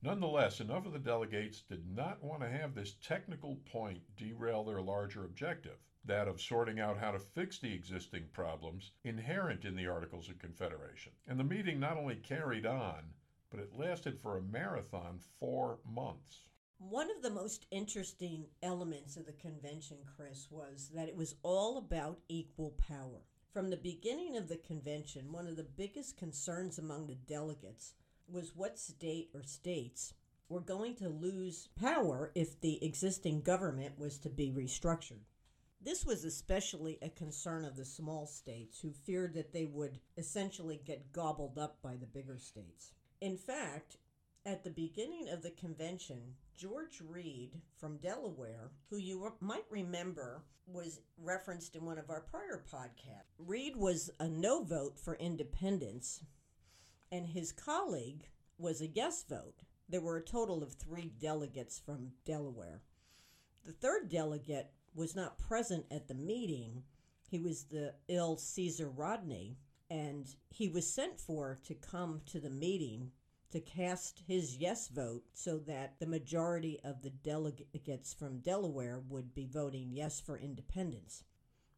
Nonetheless, 0.02 0.60
enough 0.60 0.86
of 0.86 0.92
the 0.92 0.98
delegates 0.98 1.62
did 1.62 1.82
not 1.94 2.22
want 2.22 2.42
to 2.42 2.48
have 2.48 2.74
this 2.74 2.96
technical 3.02 3.56
point 3.72 4.00
derail 4.16 4.62
their 4.62 4.82
larger 4.82 5.24
objective, 5.24 5.78
that 6.04 6.28
of 6.28 6.40
sorting 6.40 6.78
out 6.78 6.98
how 6.98 7.10
to 7.10 7.18
fix 7.18 7.58
the 7.58 7.72
existing 7.72 8.24
problems 8.32 8.92
inherent 9.04 9.64
in 9.64 9.74
the 9.74 9.86
Articles 9.86 10.28
of 10.28 10.38
Confederation. 10.38 11.12
And 11.26 11.40
the 11.40 11.44
meeting 11.44 11.80
not 11.80 11.96
only 11.96 12.16
carried 12.16 12.66
on, 12.66 13.04
but 13.50 13.60
it 13.60 13.72
lasted 13.76 14.20
for 14.20 14.36
a 14.36 14.42
marathon 14.42 15.18
four 15.40 15.78
months. 15.84 16.42
One 16.78 17.10
of 17.10 17.22
the 17.22 17.30
most 17.30 17.66
interesting 17.70 18.46
elements 18.62 19.16
of 19.16 19.24
the 19.24 19.32
convention, 19.32 19.96
Chris, 20.14 20.48
was 20.50 20.90
that 20.94 21.08
it 21.08 21.16
was 21.16 21.36
all 21.42 21.78
about 21.78 22.20
equal 22.28 22.74
power. 22.78 23.22
From 23.56 23.70
the 23.70 23.78
beginning 23.78 24.36
of 24.36 24.48
the 24.48 24.58
convention, 24.58 25.32
one 25.32 25.46
of 25.46 25.56
the 25.56 25.62
biggest 25.62 26.18
concerns 26.18 26.78
among 26.78 27.06
the 27.06 27.14
delegates 27.14 27.94
was 28.28 28.54
what 28.54 28.78
state 28.78 29.30
or 29.32 29.42
states 29.44 30.12
were 30.50 30.60
going 30.60 30.94
to 30.96 31.08
lose 31.08 31.70
power 31.74 32.32
if 32.34 32.60
the 32.60 32.84
existing 32.84 33.40
government 33.40 33.98
was 33.98 34.18
to 34.18 34.28
be 34.28 34.50
restructured. 34.50 35.24
This 35.80 36.04
was 36.04 36.22
especially 36.22 36.98
a 37.00 37.08
concern 37.08 37.64
of 37.64 37.76
the 37.76 37.86
small 37.86 38.26
states 38.26 38.78
who 38.78 38.92
feared 38.92 39.32
that 39.32 39.54
they 39.54 39.64
would 39.64 40.00
essentially 40.18 40.78
get 40.84 41.10
gobbled 41.10 41.56
up 41.56 41.80
by 41.80 41.96
the 41.96 42.04
bigger 42.04 42.36
states. 42.36 42.92
In 43.22 43.38
fact, 43.38 43.96
at 44.46 44.62
the 44.62 44.70
beginning 44.70 45.28
of 45.28 45.42
the 45.42 45.50
convention, 45.50 46.20
George 46.56 47.02
Read 47.04 47.50
from 47.76 47.96
Delaware, 47.96 48.70
who 48.88 48.96
you 48.96 49.32
might 49.40 49.64
remember 49.68 50.44
was 50.68 51.00
referenced 51.20 51.74
in 51.74 51.84
one 51.84 51.98
of 51.98 52.10
our 52.10 52.20
prior 52.20 52.64
podcasts, 52.72 53.34
Read 53.38 53.74
was 53.76 54.08
a 54.20 54.28
no 54.28 54.62
vote 54.62 55.00
for 55.00 55.16
independence, 55.16 56.24
and 57.10 57.26
his 57.26 57.50
colleague 57.50 58.28
was 58.56 58.80
a 58.80 58.86
yes 58.86 59.24
vote. 59.28 59.64
There 59.88 60.00
were 60.00 60.16
a 60.16 60.24
total 60.24 60.62
of 60.62 60.74
three 60.74 61.12
delegates 61.20 61.80
from 61.84 62.12
Delaware. 62.24 62.82
The 63.64 63.72
third 63.72 64.08
delegate 64.08 64.70
was 64.94 65.16
not 65.16 65.38
present 65.38 65.86
at 65.90 66.06
the 66.06 66.14
meeting. 66.14 66.84
He 67.28 67.40
was 67.40 67.64
the 67.64 67.94
ill 68.06 68.36
Caesar 68.36 68.88
Rodney, 68.88 69.58
and 69.90 70.28
he 70.50 70.68
was 70.68 70.92
sent 70.92 71.20
for 71.20 71.58
to 71.64 71.74
come 71.74 72.20
to 72.26 72.38
the 72.38 72.50
meeting 72.50 73.10
to 73.56 73.62
cast 73.62 74.22
his 74.26 74.58
yes 74.58 74.88
vote 74.88 75.24
so 75.32 75.56
that 75.56 75.94
the 75.98 76.06
majority 76.06 76.78
of 76.84 77.00
the 77.00 77.08
delegates 77.08 78.12
from 78.12 78.40
Delaware 78.40 79.00
would 79.08 79.34
be 79.34 79.48
voting 79.50 79.88
yes 79.92 80.20
for 80.20 80.36
independence. 80.36 81.24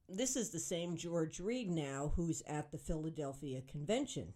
This 0.08 0.35
is 0.35 0.50
the 0.50 0.58
same 0.58 0.97
George 0.97 1.38
Read 1.38 1.70
now 1.70 2.12
who's 2.16 2.42
at 2.49 2.73
the 2.73 2.78
Philadelphia 2.78 3.61
Convention. 3.61 4.35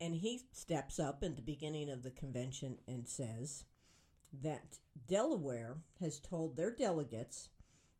And 0.00 0.16
he 0.16 0.40
steps 0.50 0.98
up 0.98 1.22
at 1.22 1.36
the 1.36 1.42
beginning 1.42 1.88
of 1.88 2.02
the 2.02 2.10
convention 2.10 2.78
and 2.88 3.06
says 3.06 3.62
that 4.42 4.78
Delaware 5.06 5.76
has 6.00 6.18
told 6.18 6.56
their 6.56 6.74
delegates 6.74 7.50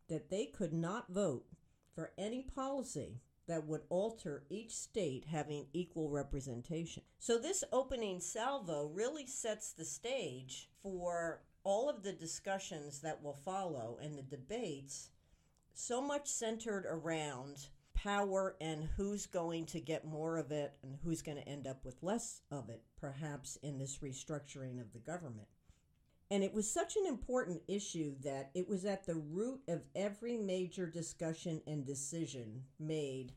that 0.09 0.29
they 0.29 0.47
could 0.47 0.73
not 0.73 1.13
vote 1.13 1.45
for 1.95 2.11
any 2.17 2.41
policy 2.41 3.21
that 3.47 3.65
would 3.65 3.81
alter 3.89 4.43
each 4.49 4.73
state 4.73 5.25
having 5.25 5.67
equal 5.73 6.09
representation. 6.09 7.03
So, 7.19 7.37
this 7.37 7.63
opening 7.71 8.19
salvo 8.19 8.89
really 8.93 9.27
sets 9.27 9.73
the 9.73 9.85
stage 9.85 10.69
for 10.81 11.41
all 11.63 11.89
of 11.89 12.03
the 12.03 12.13
discussions 12.13 12.99
that 13.01 13.23
will 13.23 13.39
follow 13.45 13.97
and 14.01 14.17
the 14.17 14.23
debates, 14.23 15.09
so 15.73 16.01
much 16.01 16.27
centered 16.27 16.85
around 16.87 17.67
power 17.93 18.55
and 18.59 18.89
who's 18.97 19.25
going 19.25 19.65
to 19.65 19.79
get 19.79 20.05
more 20.05 20.37
of 20.37 20.51
it 20.51 20.73
and 20.83 20.97
who's 21.03 21.21
going 21.21 21.37
to 21.37 21.47
end 21.47 21.67
up 21.67 21.85
with 21.85 22.03
less 22.03 22.41
of 22.51 22.69
it, 22.69 22.81
perhaps 22.99 23.57
in 23.63 23.77
this 23.77 23.99
restructuring 23.99 24.81
of 24.81 24.91
the 24.91 24.99
government. 24.99 25.47
And 26.33 26.43
it 26.43 26.51
was 26.51 26.67
such 26.67 26.95
an 26.95 27.05
important 27.05 27.61
issue 27.67 28.15
that 28.23 28.49
it 28.55 28.67
was 28.67 28.85
at 28.85 29.05
the 29.05 29.13
root 29.13 29.61
of 29.67 29.83
every 29.95 30.35
major 30.35 30.87
discussion 30.87 31.61
and 31.67 31.85
decision 31.85 32.63
made 32.79 33.33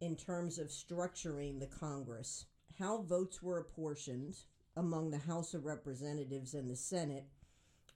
in 0.00 0.16
terms 0.16 0.58
of 0.58 0.66
structuring 0.66 1.60
the 1.60 1.68
Congress, 1.68 2.46
how 2.80 3.02
votes 3.02 3.44
were 3.44 3.58
apportioned 3.58 4.38
among 4.76 5.12
the 5.12 5.18
House 5.18 5.54
of 5.54 5.64
Representatives 5.64 6.52
and 6.52 6.68
the 6.68 6.74
Senate, 6.74 7.28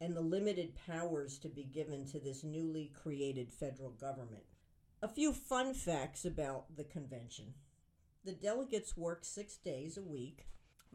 and 0.00 0.14
the 0.14 0.20
limited 0.20 0.76
powers 0.86 1.40
to 1.40 1.48
be 1.48 1.64
given 1.64 2.06
to 2.06 2.20
this 2.20 2.44
newly 2.44 2.92
created 2.94 3.50
federal 3.50 3.90
government. 3.90 4.44
A 5.02 5.08
few 5.08 5.32
fun 5.32 5.74
facts 5.74 6.24
about 6.24 6.76
the 6.76 6.84
convention. 6.84 7.54
The 8.24 8.30
delegates 8.30 8.96
work 8.96 9.24
six 9.24 9.56
days 9.56 9.96
a 9.96 10.04
week 10.04 10.46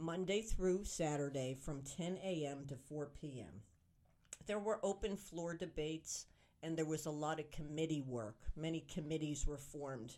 Monday 0.01 0.41
through 0.41 0.83
Saturday 0.83 1.53
from 1.53 1.83
10 1.83 2.17
a.m. 2.23 2.65
to 2.67 2.75
4 2.75 3.11
p.m. 3.21 3.61
There 4.47 4.57
were 4.57 4.79
open 4.83 5.15
floor 5.15 5.53
debates 5.53 6.25
and 6.63 6.75
there 6.75 6.85
was 6.85 7.05
a 7.05 7.11
lot 7.11 7.39
of 7.39 7.51
committee 7.51 8.01
work. 8.01 8.37
Many 8.55 8.83
committees 8.91 9.45
were 9.45 9.57
formed 9.57 10.15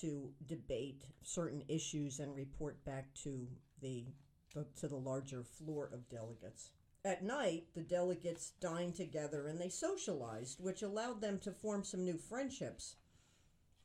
to 0.00 0.32
debate 0.46 1.04
certain 1.22 1.62
issues 1.68 2.18
and 2.18 2.34
report 2.34 2.84
back 2.84 3.14
to 3.22 3.46
the, 3.80 4.04
the 4.52 4.66
to 4.80 4.88
the 4.88 4.96
larger 4.96 5.44
floor 5.44 5.88
of 5.92 6.08
delegates. 6.08 6.70
At 7.04 7.22
night, 7.22 7.66
the 7.74 7.82
delegates 7.82 8.52
dined 8.60 8.96
together 8.96 9.46
and 9.46 9.60
they 9.60 9.68
socialized, 9.68 10.60
which 10.60 10.82
allowed 10.82 11.20
them 11.20 11.38
to 11.40 11.52
form 11.52 11.84
some 11.84 12.04
new 12.04 12.18
friendships. 12.18 12.96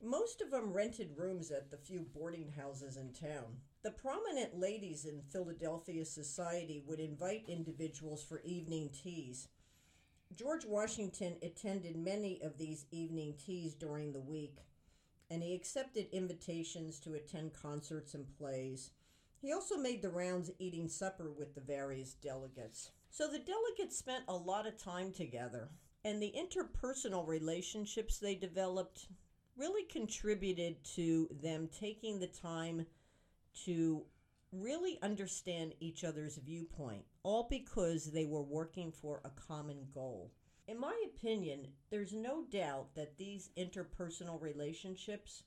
Most 0.02 0.40
of 0.40 0.50
them 0.50 0.72
rented 0.72 1.10
rooms 1.16 1.50
at 1.50 1.70
the 1.70 1.76
few 1.76 2.00
boarding 2.00 2.52
houses 2.56 2.96
in 2.96 3.12
town. 3.12 3.58
The 3.82 3.90
prominent 3.90 4.58
ladies 4.58 5.04
in 5.04 5.20
Philadelphia 5.20 6.06
society 6.06 6.82
would 6.86 7.00
invite 7.00 7.44
individuals 7.48 8.22
for 8.22 8.40
evening 8.40 8.90
teas. 8.90 9.48
George 10.34 10.64
Washington 10.64 11.36
attended 11.42 11.96
many 11.96 12.40
of 12.42 12.56
these 12.56 12.86
evening 12.90 13.34
teas 13.44 13.74
during 13.74 14.12
the 14.12 14.20
week, 14.20 14.58
and 15.28 15.42
he 15.42 15.54
accepted 15.54 16.06
invitations 16.12 16.98
to 17.00 17.14
attend 17.14 17.52
concerts 17.52 18.14
and 18.14 18.26
plays. 18.38 18.92
He 19.42 19.52
also 19.52 19.76
made 19.76 20.00
the 20.00 20.08
rounds 20.08 20.50
eating 20.58 20.88
supper 20.88 21.30
with 21.30 21.54
the 21.54 21.60
various 21.60 22.14
delegates. 22.14 22.90
So 23.10 23.26
the 23.26 23.38
delegates 23.38 23.98
spent 23.98 24.24
a 24.28 24.36
lot 24.36 24.66
of 24.66 24.78
time 24.78 25.12
together, 25.12 25.68
and 26.04 26.22
the 26.22 26.32
interpersonal 26.34 27.26
relationships 27.26 28.18
they 28.18 28.34
developed 28.34 29.08
really 29.60 29.84
contributed 29.84 30.82
to 30.82 31.28
them 31.42 31.68
taking 31.78 32.18
the 32.18 32.26
time 32.26 32.86
to 33.66 34.02
really 34.52 34.98
understand 35.02 35.74
each 35.80 36.02
other's 36.02 36.36
viewpoint, 36.36 37.04
all 37.22 37.46
because 37.50 38.10
they 38.10 38.24
were 38.24 38.42
working 38.42 38.90
for 38.90 39.20
a 39.24 39.30
common 39.46 39.86
goal. 39.94 40.32
In 40.66 40.80
my 40.80 40.96
opinion, 41.04 41.66
there's 41.90 42.14
no 42.14 42.44
doubt 42.50 42.94
that 42.94 43.18
these 43.18 43.50
interpersonal 43.58 44.40
relationships 44.40 45.42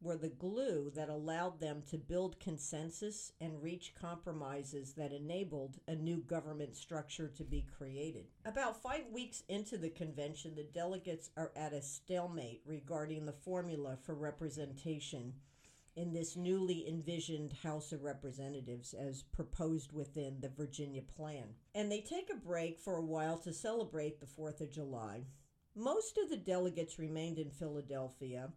were 0.00 0.16
the 0.16 0.28
glue 0.28 0.90
that 0.94 1.08
allowed 1.08 1.60
them 1.60 1.82
to 1.90 1.98
build 1.98 2.40
consensus 2.40 3.32
and 3.40 3.62
reach 3.62 3.92
compromises 4.00 4.94
that 4.94 5.12
enabled 5.12 5.78
a 5.88 5.94
new 5.94 6.18
government 6.18 6.74
structure 6.74 7.28
to 7.28 7.44
be 7.44 7.66
created. 7.76 8.24
About 8.44 8.82
five 8.82 9.04
weeks 9.12 9.42
into 9.48 9.76
the 9.76 9.90
convention, 9.90 10.54
the 10.54 10.64
delegates 10.64 11.30
are 11.36 11.52
at 11.54 11.72
a 11.72 11.82
stalemate 11.82 12.62
regarding 12.64 13.26
the 13.26 13.32
formula 13.32 13.98
for 14.02 14.14
representation 14.14 15.34
in 15.96 16.12
this 16.14 16.36
newly 16.36 16.88
envisioned 16.88 17.52
House 17.52 17.92
of 17.92 18.02
Representatives 18.02 18.94
as 18.94 19.24
proposed 19.34 19.92
within 19.92 20.40
the 20.40 20.48
Virginia 20.48 21.02
plan. 21.02 21.48
And 21.74 21.90
they 21.90 22.00
take 22.00 22.30
a 22.32 22.36
break 22.36 22.78
for 22.78 22.96
a 22.96 23.04
while 23.04 23.36
to 23.38 23.52
celebrate 23.52 24.20
the 24.20 24.26
4th 24.26 24.60
of 24.60 24.70
July. 24.70 25.24
Most 25.74 26.16
of 26.16 26.30
the 26.30 26.36
delegates 26.36 26.98
remained 26.98 27.38
in 27.38 27.50
Philadelphia 27.50 28.50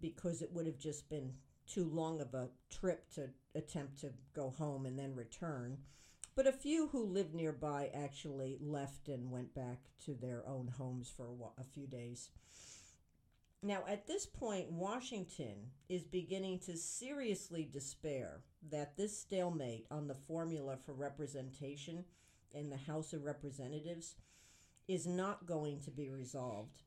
because 0.00 0.42
it 0.42 0.52
would 0.52 0.66
have 0.66 0.78
just 0.78 1.08
been 1.08 1.32
too 1.66 1.84
long 1.84 2.20
of 2.20 2.34
a 2.34 2.48
trip 2.70 3.10
to 3.14 3.28
attempt 3.54 4.00
to 4.00 4.12
go 4.34 4.50
home 4.50 4.86
and 4.86 4.98
then 4.98 5.14
return. 5.14 5.78
But 6.34 6.46
a 6.46 6.52
few 6.52 6.88
who 6.88 7.02
lived 7.02 7.34
nearby 7.34 7.90
actually 7.94 8.58
left 8.60 9.08
and 9.08 9.30
went 9.30 9.54
back 9.54 9.78
to 10.04 10.14
their 10.14 10.46
own 10.46 10.68
homes 10.68 11.10
for 11.14 11.28
a, 11.58 11.64
few 11.64 11.86
days. 11.86 12.30
Now, 13.62 13.84
at 13.88 14.06
this 14.06 14.26
point, 14.26 14.70
Washington 14.70 15.70
is 15.88 16.04
beginning 16.04 16.58
to 16.60 16.76
seriously 16.76 17.68
despair 17.72 18.42
that 18.70 18.96
this 18.96 19.18
stalemate 19.18 19.86
on 19.90 20.06
the 20.06 20.14
formula 20.14 20.76
for 20.84 20.92
representation 20.92 22.04
in 22.52 22.68
the 22.68 22.76
House 22.76 23.14
of 23.14 23.24
Representatives 23.24 24.16
is 24.88 25.06
not 25.06 25.46
going 25.46 25.80
to 25.80 25.90
be 25.90 26.10
resolved, 26.10 26.82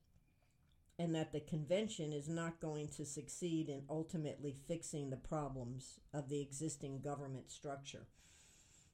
and 0.99 1.15
that 1.15 1.31
the 1.31 1.39
convention 1.39 2.11
is 2.11 2.27
not 2.27 2.59
going 2.59 2.89
to 2.89 3.05
succeed 3.05 3.69
in 3.69 3.81
ultimately 3.89 4.53
fixing 4.67 5.09
the 5.09 5.17
problems 5.17 6.01
of 6.13 6.27
the 6.27 6.41
existing 6.41 6.99
government 6.99 7.49
structure. 7.49 8.05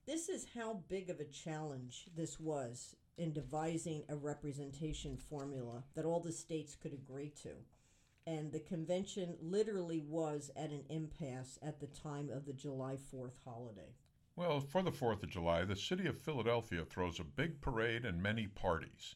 This 0.06 0.30
is 0.30 0.46
how 0.54 0.84
big 0.88 1.10
of 1.10 1.20
a 1.20 1.26
challenge 1.26 2.06
this 2.16 2.40
was 2.40 2.96
in 3.18 3.34
devising 3.34 4.04
a 4.08 4.16
representation 4.16 5.18
formula 5.18 5.84
that 5.96 6.06
all 6.06 6.20
the 6.20 6.32
states 6.32 6.76
could 6.76 6.94
agree 6.94 7.34
to. 7.42 7.50
And 8.28 8.52
the 8.52 8.60
convention 8.60 9.36
literally 9.42 10.04
was 10.08 10.52
at 10.56 10.70
an 10.70 10.84
impasse 10.90 11.58
at 11.64 11.80
the 11.80 11.88
time 11.88 12.30
of 12.30 12.46
the 12.46 12.54
July 12.54 12.98
4th 13.14 13.38
holiday. 13.44 13.96
Well, 14.36 14.60
for 14.60 14.84
the 14.84 14.92
4th 14.92 15.24
of 15.24 15.30
July, 15.30 15.64
the 15.64 15.76
city 15.76 16.06
of 16.06 16.20
Philadelphia 16.20 16.86
throws 16.86 17.20
a 17.20 17.24
big 17.24 17.62
parade 17.62 18.06
and 18.06 18.22
many 18.22 18.46
parties. 18.46 19.16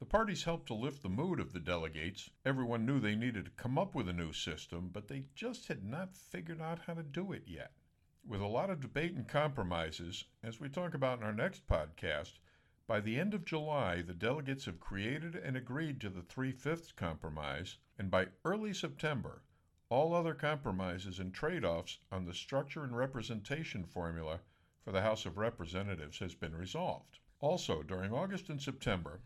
The 0.00 0.06
parties 0.06 0.44
helped 0.44 0.66
to 0.68 0.74
lift 0.74 1.02
the 1.02 1.10
mood 1.10 1.40
of 1.40 1.52
the 1.52 1.60
delegates. 1.60 2.30
Everyone 2.46 2.86
knew 2.86 3.00
they 3.00 3.14
needed 3.14 3.44
to 3.44 3.50
come 3.50 3.76
up 3.76 3.94
with 3.94 4.08
a 4.08 4.14
new 4.14 4.32
system, 4.32 4.88
but 4.88 5.08
they 5.08 5.26
just 5.34 5.68
had 5.68 5.84
not 5.84 6.16
figured 6.16 6.58
out 6.58 6.78
how 6.78 6.94
to 6.94 7.02
do 7.02 7.32
it 7.32 7.42
yet. 7.46 7.72
With 8.26 8.40
a 8.40 8.46
lot 8.46 8.70
of 8.70 8.80
debate 8.80 9.12
and 9.12 9.28
compromises, 9.28 10.24
as 10.42 10.58
we 10.58 10.70
talk 10.70 10.94
about 10.94 11.18
in 11.18 11.24
our 11.24 11.34
next 11.34 11.66
podcast, 11.66 12.38
by 12.86 13.00
the 13.00 13.20
end 13.20 13.34
of 13.34 13.44
July, 13.44 14.00
the 14.00 14.14
delegates 14.14 14.64
have 14.64 14.80
created 14.80 15.36
and 15.36 15.54
agreed 15.54 16.00
to 16.00 16.08
the 16.08 16.22
three 16.22 16.52
fifths 16.52 16.92
compromise, 16.92 17.76
and 17.98 18.10
by 18.10 18.28
early 18.42 18.72
September, 18.72 19.42
all 19.90 20.14
other 20.14 20.32
compromises 20.32 21.18
and 21.18 21.34
trade 21.34 21.62
offs 21.62 21.98
on 22.10 22.24
the 22.24 22.32
structure 22.32 22.84
and 22.84 22.96
representation 22.96 23.84
formula 23.84 24.40
for 24.82 24.92
the 24.92 25.02
House 25.02 25.26
of 25.26 25.36
Representatives 25.36 26.20
has 26.20 26.34
been 26.34 26.56
resolved. 26.56 27.18
Also, 27.40 27.82
during 27.82 28.14
August 28.14 28.48
and 28.48 28.62
September, 28.62 29.20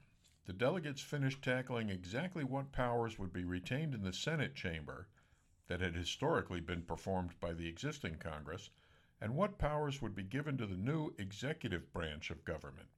the 0.46 0.52
delegates 0.52 1.00
finished 1.00 1.42
tackling 1.42 1.88
exactly 1.88 2.44
what 2.44 2.72
powers 2.72 3.18
would 3.18 3.32
be 3.32 3.44
retained 3.44 3.94
in 3.94 4.02
the 4.02 4.12
Senate 4.12 4.54
chamber 4.54 5.08
that 5.68 5.80
had 5.80 5.94
historically 5.94 6.60
been 6.60 6.82
performed 6.82 7.38
by 7.40 7.54
the 7.54 7.66
existing 7.66 8.16
Congress, 8.16 8.68
and 9.20 9.34
what 9.34 9.58
powers 9.58 10.02
would 10.02 10.14
be 10.14 10.22
given 10.22 10.58
to 10.58 10.66
the 10.66 10.76
new 10.76 11.14
executive 11.18 11.90
branch 11.94 12.30
of 12.30 12.44
government. 12.44 12.88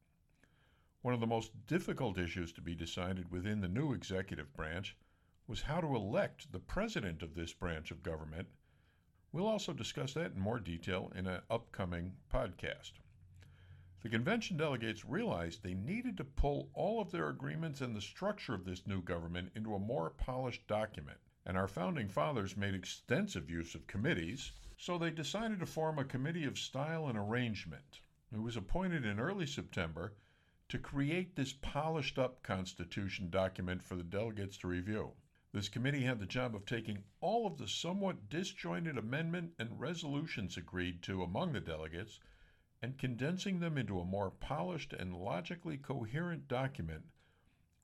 One 1.02 1.14
of 1.14 1.20
the 1.20 1.26
most 1.26 1.52
difficult 1.68 2.18
issues 2.18 2.52
to 2.54 2.60
be 2.60 2.74
decided 2.74 3.30
within 3.30 3.60
the 3.60 3.68
new 3.68 3.92
executive 3.92 4.52
branch 4.52 4.96
was 5.46 5.62
how 5.62 5.80
to 5.80 5.94
elect 5.94 6.50
the 6.50 6.58
president 6.58 7.22
of 7.22 7.36
this 7.36 7.52
branch 7.52 7.92
of 7.92 8.02
government. 8.02 8.48
We'll 9.30 9.46
also 9.46 9.72
discuss 9.72 10.14
that 10.14 10.32
in 10.32 10.40
more 10.40 10.58
detail 10.58 11.12
in 11.14 11.28
an 11.28 11.42
upcoming 11.48 12.14
podcast. 12.32 12.94
The 14.06 14.10
convention 14.10 14.56
delegates 14.56 15.04
realized 15.04 15.64
they 15.64 15.74
needed 15.74 16.16
to 16.18 16.24
pull 16.24 16.70
all 16.74 17.00
of 17.00 17.10
their 17.10 17.28
agreements 17.28 17.80
and 17.80 17.92
the 17.92 18.00
structure 18.00 18.54
of 18.54 18.64
this 18.64 18.86
new 18.86 19.02
government 19.02 19.50
into 19.56 19.74
a 19.74 19.80
more 19.80 20.10
polished 20.10 20.64
document, 20.68 21.18
and 21.44 21.56
our 21.56 21.66
founding 21.66 22.08
fathers 22.08 22.56
made 22.56 22.72
extensive 22.72 23.50
use 23.50 23.74
of 23.74 23.88
committees, 23.88 24.52
so 24.76 24.96
they 24.96 25.10
decided 25.10 25.58
to 25.58 25.66
form 25.66 25.98
a 25.98 26.04
committee 26.04 26.44
of 26.44 26.56
style 26.56 27.08
and 27.08 27.18
arrangement. 27.18 27.98
It 28.32 28.38
was 28.38 28.56
appointed 28.56 29.04
in 29.04 29.18
early 29.18 29.44
September 29.44 30.14
to 30.68 30.78
create 30.78 31.34
this 31.34 31.52
polished 31.52 32.16
up 32.16 32.44
Constitution 32.44 33.28
document 33.28 33.82
for 33.82 33.96
the 33.96 34.04
delegates 34.04 34.56
to 34.58 34.68
review. 34.68 35.14
This 35.50 35.68
committee 35.68 36.04
had 36.04 36.20
the 36.20 36.26
job 36.26 36.54
of 36.54 36.64
taking 36.64 37.02
all 37.20 37.44
of 37.44 37.58
the 37.58 37.66
somewhat 37.66 38.28
disjointed 38.28 38.98
amendment 38.98 39.54
and 39.58 39.80
resolutions 39.80 40.56
agreed 40.56 41.02
to 41.02 41.24
among 41.24 41.54
the 41.54 41.60
delegates 41.60 42.20
and 42.82 42.98
condensing 42.98 43.60
them 43.60 43.78
into 43.78 44.00
a 44.00 44.04
more 44.04 44.30
polished 44.30 44.92
and 44.92 45.16
logically 45.16 45.76
coherent 45.76 46.48
document 46.48 47.04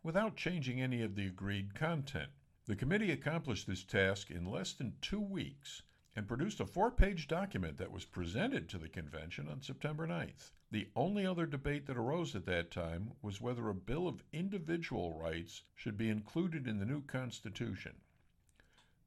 without 0.02 0.36
changing 0.36 0.80
any 0.80 1.02
of 1.02 1.14
the 1.14 1.26
agreed 1.26 1.74
content. 1.74 2.30
The 2.66 2.76
committee 2.76 3.10
accomplished 3.10 3.66
this 3.66 3.84
task 3.84 4.30
in 4.30 4.44
less 4.44 4.72
than 4.72 4.96
two 5.00 5.20
weeks 5.20 5.82
and 6.14 6.28
produced 6.28 6.60
a 6.60 6.66
four 6.66 6.90
page 6.90 7.26
document 7.26 7.78
that 7.78 7.90
was 7.90 8.04
presented 8.04 8.68
to 8.68 8.78
the 8.78 8.88
convention 8.88 9.48
on 9.48 9.62
September 9.62 10.06
9th. 10.06 10.50
The 10.70 10.88
only 10.94 11.26
other 11.26 11.46
debate 11.46 11.86
that 11.86 11.96
arose 11.96 12.34
at 12.34 12.46
that 12.46 12.70
time 12.70 13.12
was 13.22 13.40
whether 13.40 13.68
a 13.68 13.74
Bill 13.74 14.08
of 14.08 14.22
Individual 14.32 15.18
Rights 15.18 15.62
should 15.74 15.96
be 15.96 16.08
included 16.08 16.66
in 16.66 16.78
the 16.78 16.86
new 16.86 17.02
Constitution. 17.02 17.96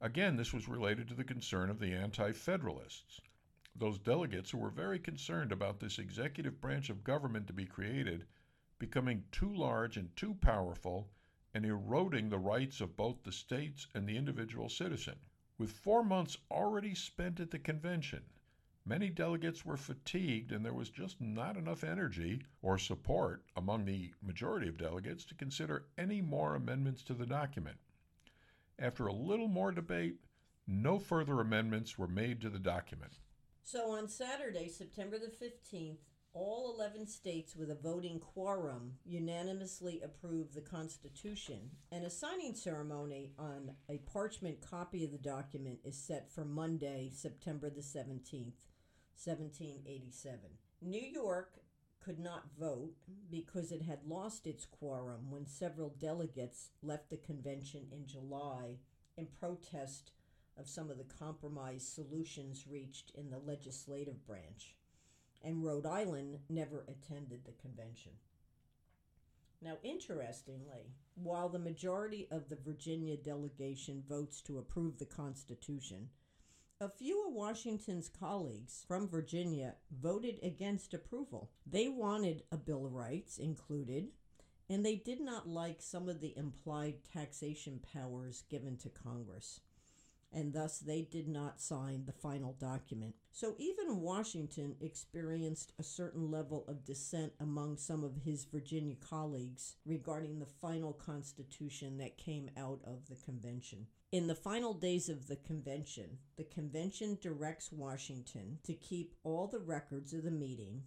Again, 0.01 0.35
this 0.35 0.53
was 0.53 0.67
related 0.67 1.07
to 1.07 1.13
the 1.13 1.23
concern 1.23 1.69
of 1.69 1.79
the 1.79 1.93
Anti 1.93 2.31
Federalists, 2.33 3.21
those 3.77 3.99
delegates 3.99 4.51
who 4.51 4.57
were 4.57 4.69
very 4.69 4.97
concerned 4.97 5.51
about 5.51 5.79
this 5.79 5.99
executive 5.99 6.61
branch 6.61 6.89
of 6.89 7.03
government 7.03 7.45
to 7.47 7.53
be 7.53 7.65
created 7.65 8.25
becoming 8.79 9.23
too 9.31 9.53
large 9.53 9.97
and 9.97 10.15
too 10.15 10.33
powerful 10.35 11.09
and 11.53 11.65
eroding 11.65 12.29
the 12.29 12.37
rights 12.37 12.81
of 12.81 12.97
both 12.97 13.23
the 13.23 13.31
states 13.31 13.87
and 13.93 14.07
the 14.07 14.17
individual 14.17 14.69
citizen. 14.69 15.15
With 15.57 15.71
four 15.71 16.03
months 16.03 16.37
already 16.51 16.93
spent 16.93 17.39
at 17.39 17.51
the 17.51 17.59
convention, 17.59 18.23
many 18.85 19.09
delegates 19.09 19.65
were 19.65 19.77
fatigued 19.77 20.51
and 20.51 20.65
there 20.65 20.73
was 20.73 20.89
just 20.89 21.19
not 21.21 21.57
enough 21.57 21.83
energy 21.83 22.43
or 22.61 22.77
support 22.77 23.43
among 23.55 23.85
the 23.85 24.13
majority 24.21 24.67
of 24.67 24.77
delegates 24.77 25.25
to 25.25 25.35
consider 25.35 25.85
any 25.97 26.21
more 26.21 26.55
amendments 26.55 27.03
to 27.03 27.13
the 27.13 27.25
document. 27.25 27.77
After 28.77 29.07
a 29.07 29.13
little 29.13 29.47
more 29.47 29.71
debate, 29.71 30.19
no 30.67 30.99
further 30.99 31.39
amendments 31.39 31.97
were 31.97 32.07
made 32.07 32.41
to 32.41 32.49
the 32.49 32.59
document. 32.59 33.13
So 33.67 33.93
on 33.93 34.07
Saturday, 34.07 34.69
September 34.69 35.17
the 35.17 35.25
15th, 35.43 35.97
all 36.33 36.75
11 36.77 37.07
states 37.07 37.55
with 37.55 37.71
a 37.71 37.75
voting 37.81 38.19
quorum 38.19 38.91
unanimously 39.03 40.01
approved 40.03 40.53
the 40.53 40.61
Constitution, 40.61 41.71
and 41.91 42.05
a 42.05 42.09
signing 42.11 42.53
ceremony 42.53 43.31
on 43.39 43.71
a 43.89 43.97
parchment 44.05 44.61
copy 44.61 45.03
of 45.03 45.11
the 45.11 45.17
document 45.17 45.79
is 45.83 45.97
set 45.97 46.31
for 46.31 46.45
Monday, 46.45 47.09
September 47.11 47.71
the 47.71 47.81
17th, 47.81 48.67
1787. 49.17 50.39
New 50.83 51.01
York 51.01 51.55
could 51.99 52.19
not 52.19 52.43
vote 52.59 52.93
because 53.31 53.71
it 53.71 53.81
had 53.81 54.05
lost 54.05 54.45
its 54.45 54.63
quorum 54.63 55.31
when 55.31 55.47
several 55.47 55.89
delegates 55.89 56.69
left 56.83 57.09
the 57.09 57.17
convention 57.17 57.87
in 57.91 58.05
July 58.05 58.75
in 59.17 59.25
protest 59.39 60.11
of 60.57 60.67
some 60.67 60.89
of 60.89 60.97
the 60.97 61.15
compromise 61.19 61.87
solutions 61.87 62.65
reached 62.69 63.11
in 63.15 63.29
the 63.29 63.39
legislative 63.39 64.25
branch 64.25 64.75
and 65.45 65.63
Rhode 65.63 65.85
Island 65.85 66.39
never 66.49 66.85
attended 66.87 67.45
the 67.45 67.53
convention. 67.61 68.11
Now, 69.61 69.77
interestingly, 69.83 70.91
while 71.15 71.49
the 71.49 71.59
majority 71.59 72.27
of 72.31 72.49
the 72.49 72.57
Virginia 72.57 73.15
delegation 73.15 74.03
votes 74.07 74.41
to 74.41 74.57
approve 74.57 74.97
the 74.97 75.05
Constitution, 75.05 76.09
a 76.81 76.89
few 76.89 77.25
of 77.25 77.33
Washington's 77.33 78.09
colleagues 78.09 78.83
from 78.87 79.07
Virginia 79.07 79.75
voted 79.91 80.39
against 80.43 80.93
approval. 80.93 81.51
They 81.65 81.87
wanted 81.87 82.43
a 82.51 82.57
Bill 82.57 82.85
of 82.85 82.93
Rights 82.93 83.37
included, 83.37 84.09
and 84.69 84.85
they 84.85 84.95
did 84.95 85.21
not 85.21 85.47
like 85.47 85.81
some 85.81 86.09
of 86.09 86.19
the 86.19 86.33
implied 86.35 86.95
taxation 87.13 87.79
powers 87.93 88.43
given 88.49 88.77
to 88.77 88.89
Congress 88.89 89.61
and 90.35 90.53
thus 90.53 90.79
they 90.79 91.01
did 91.01 91.29
not 91.29 91.61
sign 91.61 92.03
the 92.05 92.11
final 92.11 92.53
document. 92.59 93.15
So 93.31 93.55
even 93.57 94.01
Washington 94.01 94.75
experienced 94.81 95.71
a 95.79 95.83
certain 95.83 96.29
level 96.29 96.65
of 96.67 96.83
dissent 96.83 97.31
among 97.39 97.77
some 97.77 98.03
of 98.03 98.17
his 98.25 98.43
Virginia 98.43 98.95
colleagues 98.95 99.77
regarding 99.85 100.39
the 100.39 100.45
final 100.45 100.91
constitution 100.91 101.97
that 101.97 102.17
came 102.17 102.51
out 102.57 102.81
of 102.85 103.07
the 103.07 103.15
convention. 103.15 103.87
In 104.11 104.27
the 104.27 104.35
final 104.35 104.73
days 104.73 105.07
of 105.07 105.27
the 105.27 105.37
convention, 105.37 106.17
the 106.37 106.43
convention 106.43 107.17
directs 107.21 107.71
Washington 107.71 108.59
to 108.63 108.73
keep 108.73 109.15
all 109.23 109.47
the 109.47 109.59
records 109.59 110.13
of 110.13 110.23
the 110.23 110.31
meeting 110.31 110.83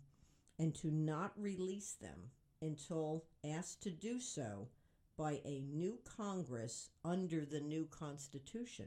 and 0.58 0.74
to 0.74 0.90
not 0.90 1.32
release 1.36 1.92
them 1.92 2.30
until 2.60 3.24
asked 3.44 3.82
to 3.82 3.90
do 3.90 4.20
so 4.20 4.68
by 5.16 5.40
a 5.44 5.60
new 5.60 5.98
Congress 6.04 6.90
under 7.04 7.44
the 7.44 7.60
new 7.60 7.86
Constitution. 7.86 8.86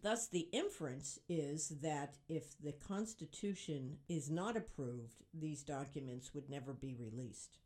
Thus, 0.00 0.26
the 0.26 0.48
inference 0.52 1.18
is 1.28 1.68
that 1.82 2.16
if 2.28 2.58
the 2.58 2.72
Constitution 2.72 3.98
is 4.08 4.30
not 4.30 4.56
approved, 4.56 5.22
these 5.32 5.62
documents 5.62 6.34
would 6.34 6.48
never 6.48 6.72
be 6.72 6.94
released. 6.94 7.58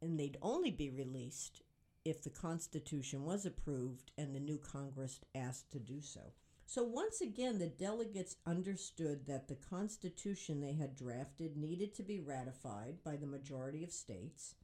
And 0.00 0.18
they'd 0.18 0.38
only 0.40 0.70
be 0.70 0.90
released 0.90 1.62
if 2.04 2.22
the 2.22 2.30
Constitution 2.30 3.24
was 3.24 3.44
approved 3.44 4.10
and 4.16 4.34
the 4.34 4.40
new 4.40 4.58
Congress 4.58 5.20
asked 5.34 5.70
to 5.72 5.78
do 5.78 6.00
so. 6.00 6.32
So, 6.66 6.82
once 6.82 7.20
again, 7.20 7.58
the 7.58 7.66
delegates 7.66 8.36
understood 8.46 9.26
that 9.26 9.48
the 9.48 9.56
Constitution 9.56 10.60
they 10.60 10.72
had 10.72 10.96
drafted 10.96 11.56
needed 11.56 11.94
to 11.96 12.02
be 12.02 12.20
ratified 12.20 13.02
by 13.04 13.16
the 13.16 13.26
majority 13.26 13.84
of 13.84 13.92
states 13.92 14.54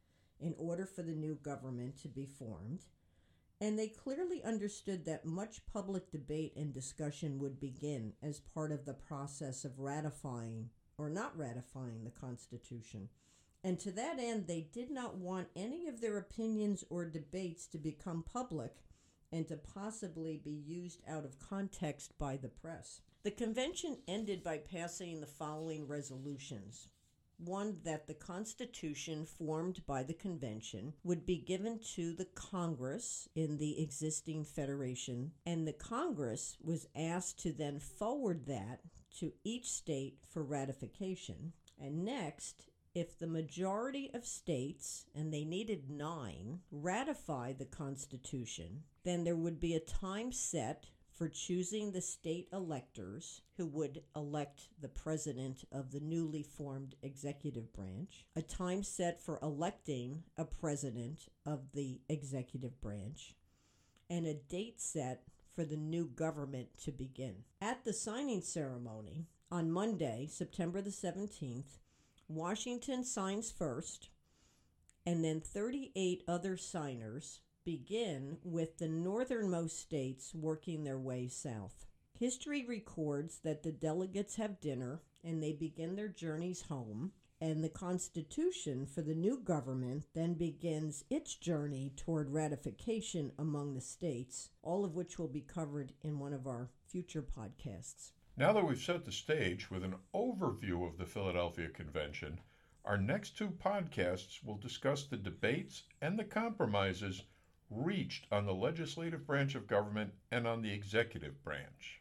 in 0.41 0.55
order 0.57 0.87
for 0.87 1.03
the 1.03 1.13
new 1.13 1.35
government 1.35 2.01
to 2.03 2.09
be 2.09 2.25
formed. 2.25 2.85
And 3.61 3.79
they 3.79 3.89
clearly 3.89 4.43
understood 4.45 5.05
that 5.05 5.25
much 5.25 5.67
public 5.73 6.11
debate 6.11 6.53
and 6.57 6.73
discussion 6.73 7.39
would 7.41 7.59
begin 7.59 8.13
as 8.23 8.39
part 8.39 8.71
of 8.71 8.85
the 8.85 8.95
process 8.95 9.65
of 9.65 9.81
ratifying 9.81 10.71
or 10.97 11.09
not 11.09 11.37
ratifying 11.37 12.05
the 12.05 12.11
Constitution. 12.11 13.09
And 13.65 13.79
to 13.81 13.91
that 13.93 14.19
end, 14.21 14.47
they 14.47 14.69
did 14.73 14.91
not 14.91 15.17
want 15.17 15.49
any 15.57 15.89
of 15.89 16.01
their 16.01 16.19
opinions 16.19 16.85
or 16.89 17.05
debates 17.05 17.67
to 17.69 17.79
become 17.79 18.23
public 18.23 18.77
and 19.33 19.47
to 19.49 19.57
possibly 19.57 20.41
be 20.43 20.51
used 20.51 21.03
out 21.09 21.25
of 21.25 21.41
context 21.41 22.17
by 22.19 22.37
the 22.37 22.49
press. 22.49 23.01
The 23.25 23.31
convention 23.33 23.99
ended 24.07 24.43
by 24.45 24.59
passing 24.59 25.21
the 25.21 25.27
following 25.27 25.87
resolutions. 25.87 26.89
One, 27.39 27.79
that 27.85 28.09
the 28.09 28.15
Constitution 28.15 29.25
formed 29.25 29.87
by 29.87 30.03
the 30.03 30.15
convention 30.15 30.95
would 31.05 31.25
be 31.25 31.39
given 31.39 31.79
to 31.95 32.13
the 32.13 32.25
Congress 32.25 33.29
in 33.35 33.59
the 33.59 33.81
existing 33.81 34.45
federation, 34.45 35.33
and 35.47 35.67
the 35.67 35.73
Congress 35.73 36.57
was 36.61 36.89
asked 36.97 37.39
to 37.41 37.53
then 37.53 37.79
forward 37.79 38.47
that 38.47 38.81
to 39.19 39.33
each 39.45 39.71
state 39.71 40.19
for 40.29 40.43
ratification. 40.43 41.53
And 41.81 42.05
next, 42.05 42.69
if 42.95 43.17
the 43.17 43.29
majority 43.29 44.11
of 44.13 44.27
states, 44.27 45.05
and 45.15 45.33
they 45.33 45.45
needed 45.45 45.89
nine, 45.89 46.61
ratify 46.73 47.53
the 47.53 47.67
Constitution, 47.67 48.83
then 49.05 49.23
there 49.23 49.37
would 49.37 49.61
be 49.61 49.75
a 49.75 49.81
time 49.81 50.33
set 50.33 50.87
for 51.19 51.29
choosing 51.29 51.91
the 51.91 52.01
state 52.01 52.49
electors 52.53 53.43
who 53.57 53.67
would 53.67 54.01
elect 54.15 54.69
the 54.81 54.89
president 54.89 55.65
of 55.73 55.91
the 55.91 55.99
newly 55.99 56.45
formed 56.45 56.95
executive 57.03 57.73
branch, 57.73 58.25
a 58.37 58.43
time 58.43 58.85
set 58.85 59.21
for 59.21 59.41
electing 59.43 60.23
a 60.37 60.45
president 60.45 61.29
of 61.45 61.73
the 61.75 62.01
executive 62.09 62.81
branch, 62.81 63.35
and 64.09 64.27
a 64.27 64.35
date 64.35 64.81
set 64.81 65.25
for 65.57 65.65
the 65.65 65.77
new 65.77 66.07
government 66.07 66.69
to 66.85 66.93
begin. 66.93 67.35
At 67.61 67.85
the 67.85 67.93
signing 67.93 68.41
ceremony 68.41 69.27
on 69.51 69.73
Monday, 69.73 70.29
September 70.31 70.81
the 70.81 70.91
17th, 70.91 71.79
Washington 72.29 73.03
signs 73.03 73.51
first, 73.51 74.11
and 75.05 75.25
then 75.25 75.41
38 75.41 76.23
other 76.29 76.57
signers 76.57 77.41
begin 77.69 78.39
with 78.45 78.79
the 78.79 78.89
northernmost 78.89 79.79
states 79.79 80.35
working 80.35 80.85
their 80.85 80.99
way 80.99 81.29
south. 81.29 81.85
History 82.19 82.65
records 82.65 83.41
that 83.45 83.63
the 83.63 83.71
delegates 83.71 84.37
have 84.37 84.59
dinner 84.59 85.03
and 85.23 85.43
they 85.43 85.53
begin 85.53 85.95
their 85.95 86.09
journeys 86.09 86.63
home, 86.63 87.13
and 87.43 87.63
the 87.63 87.69
Constitution 87.69 88.87
for 88.87 89.03
the 89.03 89.15
new 89.15 89.39
government 89.39 90.07
then 90.15 90.33
begins 90.33 91.05
its 91.11 91.35
journey 91.35 91.93
toward 91.95 92.31
ratification 92.31 93.33
among 93.39 93.75
the 93.75 93.83
states, 93.83 94.49
all 94.63 94.83
of 94.83 94.95
which 94.95 95.19
will 95.19 95.29
be 95.29 95.43
covered 95.43 95.93
in 96.01 96.19
one 96.19 96.33
of 96.33 96.47
our 96.47 96.71
future 96.87 97.23
podcasts. 97.23 98.13
Now 98.35 98.55
that 98.55 98.67
we've 98.67 98.81
set 98.81 99.05
the 99.05 99.13
stage 99.13 99.71
with 99.71 99.85
an 99.85 99.97
overview 100.15 100.89
of 100.89 100.97
the 100.97 101.05
Philadelphia 101.05 101.69
Convention, 101.69 102.41
our 102.87 102.97
next 102.97 103.37
two 103.37 103.51
podcasts 103.51 104.43
will 104.43 104.57
discuss 104.57 105.05
the 105.05 105.19
debates 105.19 105.83
and 106.01 106.19
the 106.19 106.25
compromises 106.25 107.25
reached 107.71 108.27
on 108.33 108.47
the 108.47 108.55
legislative 108.55 109.27
branch 109.27 109.55
of 109.55 109.67
government 109.67 110.13
and 110.31 110.47
on 110.47 110.63
the 110.63 110.73
executive 110.73 111.43
branch. 111.45 112.01